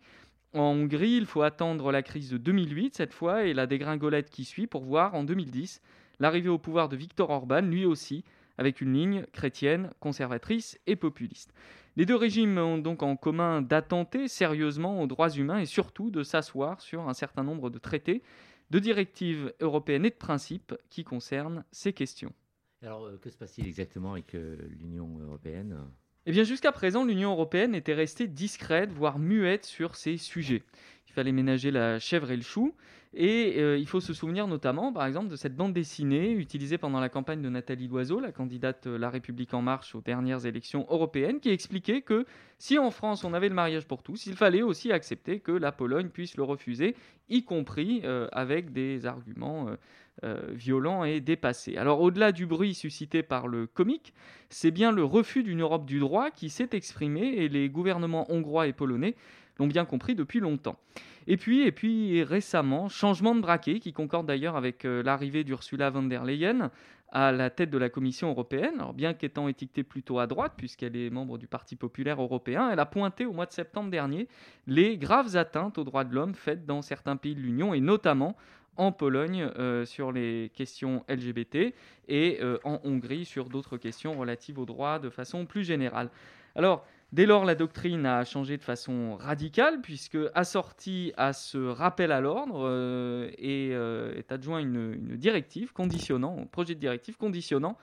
En 0.54 0.72
Hongrie, 0.72 1.18
il 1.18 1.26
faut 1.26 1.42
attendre 1.42 1.92
la 1.92 2.02
crise 2.02 2.30
de 2.30 2.38
2008 2.38 2.96
cette 2.96 3.14
fois 3.14 3.44
et 3.44 3.54
la 3.54 3.68
dégringolette 3.68 4.30
qui 4.30 4.46
suit 4.46 4.68
pour 4.68 4.84
voir 4.84 5.14
en 5.14 5.24
2010 5.24 5.82
l'arrivée 6.20 6.50
au 6.50 6.58
pouvoir 6.58 6.88
de 6.88 6.96
Viktor 6.96 7.30
Orban, 7.30 7.62
lui 7.62 7.86
aussi 7.86 8.24
avec 8.58 8.80
une 8.80 8.94
ligne 8.94 9.26
chrétienne, 9.34 9.90
conservatrice 10.00 10.80
et 10.88 10.96
populiste. 10.96 11.54
Les 11.98 12.06
deux 12.06 12.16
régimes 12.16 12.58
ont 12.58 12.78
donc 12.78 13.04
en 13.04 13.16
commun 13.16 13.62
d'attenter 13.62 14.28
sérieusement 14.28 15.02
aux 15.02 15.08
droits 15.08 15.30
humains 15.30 15.60
et 15.60 15.66
surtout 15.66 16.12
de 16.12 16.24
s'asseoir 16.24 16.82
sur 16.82 17.08
un 17.08 17.14
certain 17.14 17.44
nombre 17.44 17.70
de 17.70 17.80
traités, 17.80 18.22
de 18.70 18.80
directives 18.80 19.54
européennes 19.60 20.06
et 20.06 20.10
de 20.10 20.16
principes 20.16 20.76
qui 20.90 21.04
concernent 21.04 21.64
ces 21.72 21.94
questions. 21.94 22.34
Alors, 22.82 23.06
euh, 23.06 23.18
que 23.18 23.30
se 23.30 23.38
passe-t-il 23.38 23.68
exactement 23.68 24.14
avec 24.14 24.36
euh, 24.36 24.58
l'Union 24.80 25.20
européenne? 25.20 25.78
Eh 26.26 26.32
bien, 26.32 26.44
jusqu'à 26.44 26.72
présent, 26.72 27.06
l'Union 27.06 27.32
européenne 27.32 27.76
était 27.76 27.94
restée 27.94 28.28
discrète, 28.28 28.92
voire 28.92 29.20
muette 29.20 29.66
sur 29.66 29.96
ces 29.96 30.18
sujets. 30.18 30.64
Il 31.08 31.14
fallait 31.14 31.32
ménager 31.32 31.72
la 31.72 32.00
chèvre 32.00 32.32
et 32.32 32.36
le 32.36 32.42
chou. 32.42 32.76
Et 33.18 33.56
euh, 33.58 33.78
il 33.78 33.88
faut 33.88 34.02
se 34.02 34.14
souvenir 34.14 34.46
notamment, 34.46 34.92
par 34.92 35.06
exemple, 35.06 35.30
de 35.30 35.38
cette 35.38 35.56
bande 35.56 35.74
dessinée 35.74 36.32
utilisée 36.32 36.78
pendant 36.78 37.00
la 37.00 37.08
campagne 37.08 37.42
de 37.42 37.50
Nathalie 37.50 37.88
Loiseau, 37.88 38.20
la 38.20 38.34
candidate 38.34 38.88
La 38.88 39.10
République 39.10 39.54
en 39.54 39.62
marche 39.62 39.96
aux 39.96 40.02
dernières 40.02 40.46
élections 40.46 40.86
européennes, 40.90 41.40
qui 41.40 41.50
expliquait 41.50 42.02
que 42.02 42.26
si 42.58 42.78
en 42.78 42.92
France 42.92 43.24
on 43.24 43.34
avait 43.34 43.50
le 43.50 43.56
mariage 43.56 43.88
pour 43.88 44.04
tous, 44.04 44.26
il 44.26 44.36
fallait 44.36 44.62
aussi 44.62 44.92
accepter 44.92 45.40
que 45.40 45.54
la 45.54 45.72
Pologne 45.72 46.10
puisse 46.10 46.36
le 46.36 46.44
refuser, 46.44 46.96
y 47.30 47.44
compris 47.44 48.04
avec 48.32 48.72
des 48.72 49.06
arguments 49.06 49.76
euh, 50.24 50.40
violent 50.54 51.04
et 51.04 51.20
dépassé. 51.20 51.76
Alors 51.76 52.00
au-delà 52.00 52.32
du 52.32 52.46
bruit 52.46 52.74
suscité 52.74 53.22
par 53.22 53.50
le 53.50 53.68
comique, 53.68 54.14
c'est 54.50 54.72
bien 54.72 54.94
le 54.94 55.04
refus 55.04 55.44
d'une 55.44 55.60
Europe 55.60 55.86
du 55.86 56.00
droit 56.00 56.32
qui 56.32 56.50
s'est 56.50 56.70
exprimé 56.72 57.20
et 57.20 57.50
les 57.50 57.68
gouvernements 57.68 58.26
hongrois 58.32 58.68
et 58.68 58.72
polonais 58.72 59.16
l'ont 59.60 59.68
bien 59.68 59.84
compris 59.84 60.16
depuis 60.16 60.40
longtemps. 60.40 60.80
Et 61.28 61.38
puis, 61.38 61.62
et 61.62 61.72
puis 61.72 62.24
récemment, 62.24 62.88
changement 62.88 63.34
de 63.34 63.42
braquet 63.42 63.80
qui 63.80 63.94
concorde 63.94 64.28
d'ailleurs 64.28 64.56
avec 64.56 64.86
euh, 64.86 65.02
l'arrivée 65.02 65.44
d'Ursula 65.44 65.90
von 65.90 66.04
der 66.04 66.24
Leyen 66.24 66.72
à 67.12 67.32
la 67.32 67.50
tête 67.50 67.70
de 67.70 67.78
la 67.78 67.90
Commission 67.90 68.30
européenne. 68.30 68.74
Alors 68.76 68.94
bien 68.94 69.14
qu'étant 69.14 69.48
étiquetée 69.48 69.84
plutôt 69.84 70.20
à 70.20 70.28
droite, 70.28 70.54
puisqu'elle 70.58 70.96
est 70.96 71.10
membre 71.10 71.38
du 71.38 71.48
Parti 71.48 71.76
populaire 71.76 72.22
européen, 72.22 72.70
elle 72.72 72.80
a 72.80 72.86
pointé 72.86 73.26
au 73.26 73.34
mois 73.34 73.46
de 73.46 73.54
septembre 73.54 73.90
dernier 73.90 74.28
les 74.68 74.98
graves 74.98 75.36
atteintes 75.36 75.78
aux 75.78 75.84
droits 75.84 76.04
de 76.04 76.14
l'homme 76.14 76.36
faites 76.36 76.66
dans 76.66 76.82
certains 76.82 77.16
pays 77.16 77.36
de 77.36 77.42
l'Union, 77.42 77.74
et 77.74 77.80
notamment 77.80 78.36
en 78.78 78.92
Pologne 78.92 79.50
euh, 79.58 79.86
sur 79.86 80.12
les 80.12 80.52
questions 80.54 81.06
LGBT 81.08 81.74
et 82.08 82.40
euh, 82.42 82.58
en 82.64 82.82
Hongrie 82.84 83.26
sur 83.26 83.50
d'autres 83.50 83.78
questions 83.78 84.18
relatives 84.18 84.60
aux 84.60 84.66
droits 84.66 85.00
de 85.00 85.10
façon 85.10 85.46
plus 85.46 85.64
générale. 85.64 86.10
Alors, 86.56 86.86
dès 87.16 87.26
lors, 87.26 87.46
la 87.46 87.56
doctrine 87.56 88.06
a 88.06 88.24
changé 88.26 88.58
de 88.58 88.64
façon 88.64 89.16
radicale 89.16 89.82
puisque, 89.82 90.18
assortie 90.36 91.14
à 91.18 91.34
ce 91.34 91.58
rappel 91.58 92.12
à 92.12 92.22
l'ordre, 92.22 92.62
euh, 92.68 93.32
est 93.38 94.32
adjoint 94.32 94.60
une, 94.60 94.96
directive 95.16 95.74
conditionnant, 95.74 96.38
un 96.42 96.46
projet 96.46 96.76
de 96.76 96.80
directive 96.80 97.18
conditionnant 97.18 97.78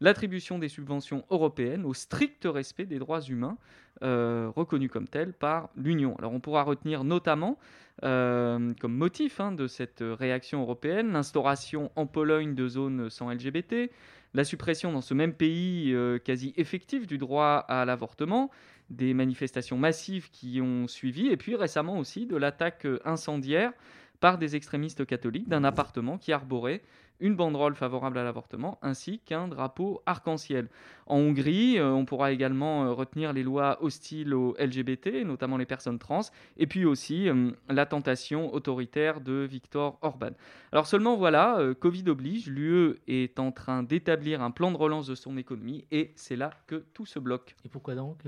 l'attribution 0.00 0.58
des 0.58 0.68
subventions 0.68 1.24
européennes 1.30 1.84
au 1.84 1.92
strict 1.92 2.46
respect 2.46 2.86
des 2.86 2.98
droits 2.98 3.20
humains 3.20 3.58
reconnus 4.00 4.90
comme 4.92 5.08
tels 5.08 5.32
par 5.32 5.70
l'Union. 5.76 6.14
Alors 6.18 6.32
on 6.32 6.38
pourra 6.38 6.62
retenir 6.62 7.02
notamment 7.02 7.58
euh, 8.04 8.72
comme 8.80 8.94
motif 8.94 9.40
hein, 9.40 9.50
de 9.50 9.66
cette 9.66 10.04
réaction 10.04 10.60
européenne, 10.60 11.12
l'instauration 11.12 11.90
en 11.96 12.06
Pologne 12.06 12.54
de 12.54 12.68
zones 12.68 13.10
sans 13.10 13.30
LGBT, 13.32 13.90
la 14.34 14.44
suppression 14.44 14.92
dans 14.92 15.00
ce 15.00 15.14
même 15.14 15.32
pays 15.32 15.92
euh, 15.92 16.18
quasi 16.18 16.54
effective 16.56 17.06
du 17.06 17.18
droit 17.18 17.64
à 17.68 17.84
l'avortement, 17.84 18.50
des 18.90 19.14
manifestations 19.14 19.76
massives 19.76 20.30
qui 20.30 20.60
ont 20.60 20.88
suivi, 20.88 21.28
et 21.28 21.36
puis 21.36 21.54
récemment 21.56 21.98
aussi 21.98 22.26
de 22.26 22.36
l'attaque 22.36 22.86
incendiaire 23.04 23.72
par 24.20 24.38
des 24.38 24.56
extrémistes 24.56 25.06
catholiques 25.06 25.48
d'un 25.48 25.64
appartement 25.64 26.18
qui 26.18 26.32
arborait 26.32 26.82
une 27.20 27.36
banderole 27.36 27.74
favorable 27.74 28.18
à 28.18 28.24
l'avortement 28.24 28.78
ainsi 28.82 29.18
qu'un 29.20 29.48
drapeau 29.48 30.02
arc-en-ciel. 30.06 30.68
En 31.06 31.16
Hongrie, 31.16 31.78
euh, 31.78 31.90
on 31.90 32.04
pourra 32.04 32.32
également 32.32 32.84
euh, 32.84 32.92
retenir 32.92 33.32
les 33.32 33.42
lois 33.42 33.82
hostiles 33.82 34.34
aux 34.34 34.54
LGBT, 34.58 35.24
notamment 35.24 35.56
les 35.56 35.66
personnes 35.66 35.98
trans, 35.98 36.20
et 36.56 36.66
puis 36.66 36.84
aussi 36.84 37.28
euh, 37.28 37.50
la 37.68 37.86
tentation 37.86 38.52
autoritaire 38.52 39.20
de 39.20 39.46
Viktor 39.48 39.98
Orban. 40.02 40.30
Alors 40.72 40.86
seulement 40.86 41.16
voilà, 41.16 41.58
Covid 41.80 42.04
oblige, 42.08 42.48
l'UE 42.48 42.96
est 43.06 43.38
en 43.38 43.52
train 43.52 43.82
d'établir 43.82 44.42
un 44.42 44.50
plan 44.50 44.70
de 44.70 44.76
relance 44.76 45.06
de 45.06 45.14
son 45.14 45.36
économie 45.36 45.86
et 45.90 46.12
c'est 46.16 46.36
là 46.36 46.50
que 46.66 46.84
tout 46.94 47.06
se 47.06 47.18
bloque. 47.18 47.56
Et 47.64 47.68
pourquoi 47.68 47.94
donc? 47.94 48.18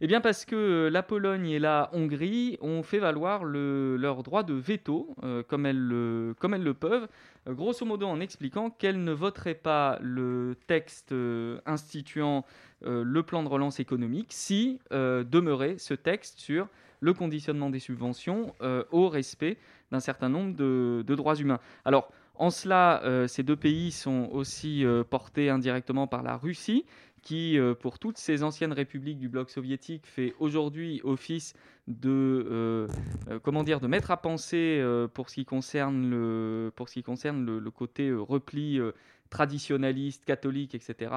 Eh 0.00 0.06
bien 0.06 0.20
parce 0.20 0.44
que 0.44 0.88
la 0.92 1.02
Pologne 1.02 1.48
et 1.48 1.58
la 1.58 1.90
Hongrie 1.92 2.56
ont 2.60 2.82
fait 2.82 2.98
valoir 3.00 3.44
leur 3.44 4.22
droit 4.22 4.44
de 4.44 4.54
veto, 4.54 5.16
comme, 5.48 5.66
elles 5.66 5.78
le, 5.78 6.34
comme 6.38 6.54
elles 6.54 6.62
le 6.62 6.74
peuvent, 6.74 7.08
euh, 7.48 7.54
grosso 7.54 7.84
modo 7.84 8.06
en 8.06 8.20
expliquant 8.20 8.70
qu'elle 8.70 9.02
ne 9.02 9.12
voterait 9.12 9.54
pas 9.54 9.98
le 10.00 10.56
texte 10.66 11.12
euh, 11.12 11.60
instituant 11.66 12.44
euh, 12.84 13.02
le 13.04 13.22
plan 13.22 13.42
de 13.42 13.48
relance 13.48 13.80
économique 13.80 14.28
si 14.30 14.78
demeurait 14.90 15.78
ce 15.78 15.94
texte 15.94 16.38
sur 16.38 16.68
le 17.00 17.12
conditionnement 17.14 17.70
des 17.70 17.78
subventions 17.78 18.54
au 18.90 19.08
respect 19.08 19.56
d'un 19.92 20.00
certain 20.00 20.28
nombre 20.28 20.56
de, 20.56 21.14
droits 21.14 21.36
humains. 21.36 21.60
Alors, 21.84 22.10
en 22.34 22.50
cela, 22.50 23.02
ces 23.28 23.42
deux 23.42 23.56
pays 23.56 23.92
sont 23.92 24.28
aussi 24.32 24.84
portés 25.08 25.48
indirectement 25.48 26.06
par 26.08 26.22
la 26.22 26.36
Russie, 26.36 26.84
qui, 27.28 27.58
pour 27.80 27.98
toutes 27.98 28.16
ces 28.16 28.42
anciennes 28.42 28.72
républiques 28.72 29.18
du 29.18 29.28
bloc 29.28 29.50
soviétique, 29.50 30.06
fait 30.06 30.34
aujourd'hui 30.38 31.02
office 31.04 31.52
de, 31.86 32.46
euh, 32.50 32.88
euh, 33.28 33.38
comment 33.42 33.64
dire, 33.64 33.80
de 33.80 33.86
mettre 33.86 34.10
à 34.10 34.16
penser 34.16 34.78
euh, 34.80 35.08
pour 35.08 35.28
ce 35.28 35.34
qui 35.34 35.44
concerne 35.44 36.08
le, 36.08 36.72
pour 36.74 36.88
ce 36.88 36.94
qui 36.94 37.02
concerne 37.02 37.44
le, 37.44 37.70
côté 37.70 38.10
repli 38.10 38.80
traditionnaliste, 39.28 40.24
catholique, 40.24 40.74
etc., 40.74 41.12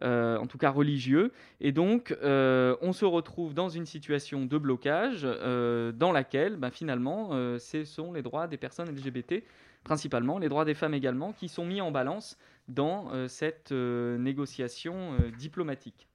en 0.00 0.46
tout 0.46 0.58
cas 0.58 0.70
religieux. 0.70 1.32
Et 1.60 1.72
donc, 1.72 2.16
on 2.22 2.92
se 2.92 3.04
retrouve 3.04 3.52
dans 3.52 3.68
une 3.68 3.84
situation 3.84 4.46
de 4.46 4.58
blocage 4.58 5.22
dans 5.22 6.12
laquelle, 6.12 6.56
ben, 6.56 6.70
finalement, 6.70 7.30
ce 7.58 7.84
sont 7.84 8.12
les 8.12 8.22
droits 8.22 8.46
des 8.46 8.58
personnes 8.58 8.88
LGBT, 8.88 9.42
principalement, 9.82 10.38
les 10.38 10.48
droits 10.48 10.64
des 10.64 10.74
femmes 10.74 10.94
également, 10.94 11.32
qui 11.32 11.48
sont 11.48 11.66
mis 11.66 11.80
en 11.80 11.90
balance 11.90 12.38
dans 12.68 13.28
cette 13.28 13.72
négociation 13.72 15.16
diplomatique. 15.38 16.07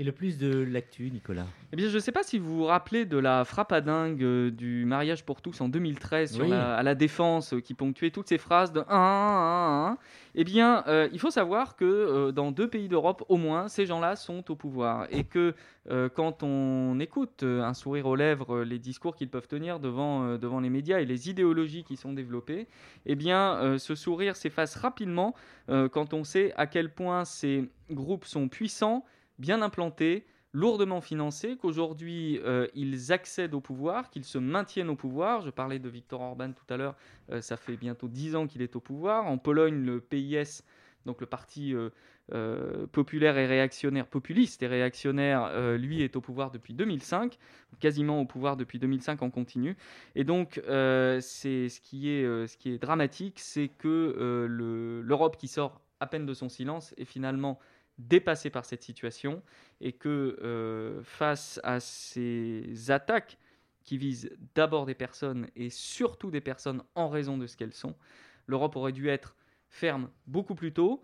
Et 0.00 0.04
le 0.04 0.12
plus 0.12 0.38
de 0.38 0.62
l'actu, 0.62 1.10
Nicolas? 1.10 1.44
Eh 1.72 1.76
bien, 1.76 1.88
je 1.88 1.94
ne 1.96 1.98
sais 1.98 2.12
pas 2.12 2.22
si 2.22 2.38
vous 2.38 2.58
vous 2.58 2.64
rappelez 2.66 3.04
de 3.04 3.18
la 3.18 3.44
frappe 3.44 3.72
à 3.72 3.80
dingue 3.80 4.22
euh, 4.22 4.48
du 4.48 4.84
mariage 4.84 5.24
pour 5.24 5.42
tous 5.42 5.60
en 5.60 5.68
2013 5.68 6.40
à 6.52 6.84
la 6.84 6.94
défense 6.94 7.52
euh, 7.52 7.60
qui 7.60 7.74
ponctuait 7.74 8.12
toutes 8.12 8.28
ces 8.28 8.38
phrases 8.38 8.72
de 8.72 8.78
1, 8.78 8.84
1, 8.88 9.86
1, 9.90 9.98
Eh 10.36 10.44
bien, 10.44 10.84
euh, 10.86 11.08
il 11.12 11.18
faut 11.18 11.32
savoir 11.32 11.74
que 11.74 12.30
dans 12.30 12.52
deux 12.52 12.68
pays 12.68 12.88
d'Europe 12.88 13.24
au 13.28 13.38
moins, 13.38 13.66
ces 13.66 13.86
gens-là 13.86 14.14
sont 14.14 14.48
au 14.52 14.54
pouvoir. 14.54 15.08
Et 15.10 15.24
que 15.24 15.54
quand 16.14 16.42
on 16.42 17.00
écoute 17.00 17.42
un 17.42 17.72
sourire 17.72 18.06
aux 18.06 18.14
lèvres 18.14 18.62
les 18.62 18.78
discours 18.78 19.16
qu'ils 19.16 19.30
peuvent 19.30 19.48
tenir 19.48 19.80
devant, 19.80 20.36
devant 20.36 20.60
les 20.60 20.68
médias 20.68 21.00
et 21.00 21.06
les 21.06 21.30
idéologies 21.30 21.82
qui 21.82 21.96
sont 21.96 22.12
développées, 22.12 22.68
eh 23.06 23.14
bien, 23.14 23.78
ce 23.78 23.94
sourire 23.94 24.36
s'efface 24.36 24.76
rapidement 24.76 25.34
quand 25.66 26.12
on 26.12 26.24
sait 26.24 26.52
à 26.56 26.66
quel 26.66 26.92
point 26.92 27.24
ces 27.24 27.70
groupes 27.90 28.26
sont 28.26 28.48
puissants 28.48 29.04
bien 29.38 29.62
implantés, 29.62 30.26
lourdement 30.52 31.00
financés, 31.00 31.56
qu'aujourd'hui 31.56 32.40
euh, 32.44 32.66
ils 32.74 33.12
accèdent 33.12 33.54
au 33.54 33.60
pouvoir, 33.60 34.10
qu'ils 34.10 34.24
se 34.24 34.38
maintiennent 34.38 34.88
au 34.88 34.96
pouvoir. 34.96 35.42
Je 35.42 35.50
parlais 35.50 35.78
de 35.78 35.88
Viktor 35.88 36.20
Orban 36.20 36.52
tout 36.52 36.72
à 36.72 36.76
l'heure, 36.76 36.96
euh, 37.30 37.40
ça 37.40 37.56
fait 37.56 37.76
bientôt 37.76 38.08
dix 38.08 38.34
ans 38.34 38.46
qu'il 38.46 38.62
est 38.62 38.74
au 38.76 38.80
pouvoir. 38.80 39.26
En 39.26 39.38
Pologne, 39.38 39.84
le 39.84 40.00
PIS, 40.00 40.62
donc 41.04 41.20
le 41.20 41.26
parti 41.26 41.74
euh, 41.74 42.86
populaire 42.92 43.38
et 43.38 43.46
réactionnaire, 43.46 44.06
populiste 44.06 44.62
et 44.62 44.66
réactionnaire, 44.66 45.78
lui 45.78 46.02
est 46.02 46.16
au 46.16 46.20
pouvoir 46.20 46.50
depuis 46.50 46.74
2005, 46.74 47.38
quasiment 47.78 48.20
au 48.20 48.26
pouvoir 48.26 48.56
depuis 48.56 48.78
2005 48.78 49.22
en 49.22 49.30
continu. 49.30 49.76
Et 50.14 50.24
donc, 50.24 50.60
c'est 50.66 51.68
ce, 51.70 51.80
qui 51.80 52.10
est, 52.10 52.24
ce 52.46 52.56
qui 52.58 52.72
est 52.72 52.78
dramatique, 52.78 53.38
c'est 53.38 53.68
que 53.68 54.46
l'Europe 55.02 55.38
qui 55.38 55.48
sort 55.48 55.80
à 56.00 56.06
peine 56.06 56.26
de 56.26 56.34
son 56.34 56.50
silence 56.50 56.94
est 56.98 57.06
finalement 57.06 57.58
dépassé 57.98 58.50
par 58.50 58.64
cette 58.64 58.82
situation 58.82 59.42
et 59.80 59.92
que 59.92 60.38
euh, 60.42 61.02
face 61.02 61.60
à 61.62 61.80
ces 61.80 62.90
attaques 62.90 63.38
qui 63.84 63.98
visent 63.98 64.30
d'abord 64.54 64.86
des 64.86 64.94
personnes 64.94 65.48
et 65.56 65.70
surtout 65.70 66.30
des 66.30 66.40
personnes 66.40 66.82
en 66.94 67.08
raison 67.08 67.38
de 67.38 67.46
ce 67.46 67.56
qu'elles 67.56 67.74
sont, 67.74 67.94
l'Europe 68.46 68.76
aurait 68.76 68.92
dû 68.92 69.08
être 69.08 69.34
ferme 69.68 70.10
beaucoup 70.26 70.54
plus 70.54 70.72
tôt. 70.72 71.02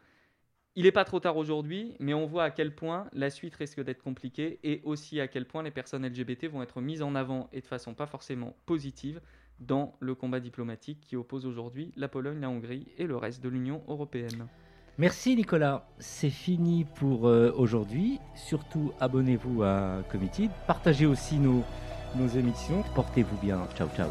Il 0.76 0.84
n'est 0.84 0.92
pas 0.92 1.04
trop 1.04 1.20
tard 1.20 1.36
aujourd'hui, 1.36 1.94
mais 2.00 2.14
on 2.14 2.26
voit 2.26 2.44
à 2.44 2.50
quel 2.50 2.74
point 2.74 3.08
la 3.12 3.30
suite 3.30 3.54
risque 3.54 3.80
d'être 3.80 4.02
compliquée 4.02 4.58
et 4.64 4.80
aussi 4.84 5.20
à 5.20 5.28
quel 5.28 5.46
point 5.46 5.62
les 5.62 5.70
personnes 5.70 6.06
LGBT 6.06 6.46
vont 6.46 6.62
être 6.62 6.80
mises 6.80 7.02
en 7.02 7.14
avant 7.14 7.48
et 7.52 7.60
de 7.60 7.66
façon 7.66 7.94
pas 7.94 8.06
forcément 8.06 8.56
positive 8.66 9.20
dans 9.60 9.96
le 10.00 10.14
combat 10.14 10.40
diplomatique 10.40 11.00
qui 11.00 11.16
oppose 11.16 11.46
aujourd'hui 11.46 11.92
la 11.96 12.08
Pologne, 12.08 12.40
la 12.40 12.50
Hongrie 12.50 12.88
et 12.98 13.06
le 13.06 13.16
reste 13.16 13.42
de 13.42 13.48
l'Union 13.48 13.84
européenne. 13.86 14.48
Merci 14.96 15.34
Nicolas, 15.34 15.84
c'est 15.98 16.30
fini 16.30 16.84
pour 16.84 17.26
euh, 17.26 17.52
aujourd'hui. 17.56 18.20
Surtout 18.36 18.92
abonnez-vous 19.00 19.64
à 19.64 20.02
Committed, 20.10 20.50
partagez 20.68 21.06
aussi 21.06 21.36
nos, 21.36 21.64
nos 22.14 22.28
émissions, 22.28 22.84
portez-vous 22.94 23.36
bien, 23.38 23.58
ciao 23.76 23.88
ciao. 23.96 24.10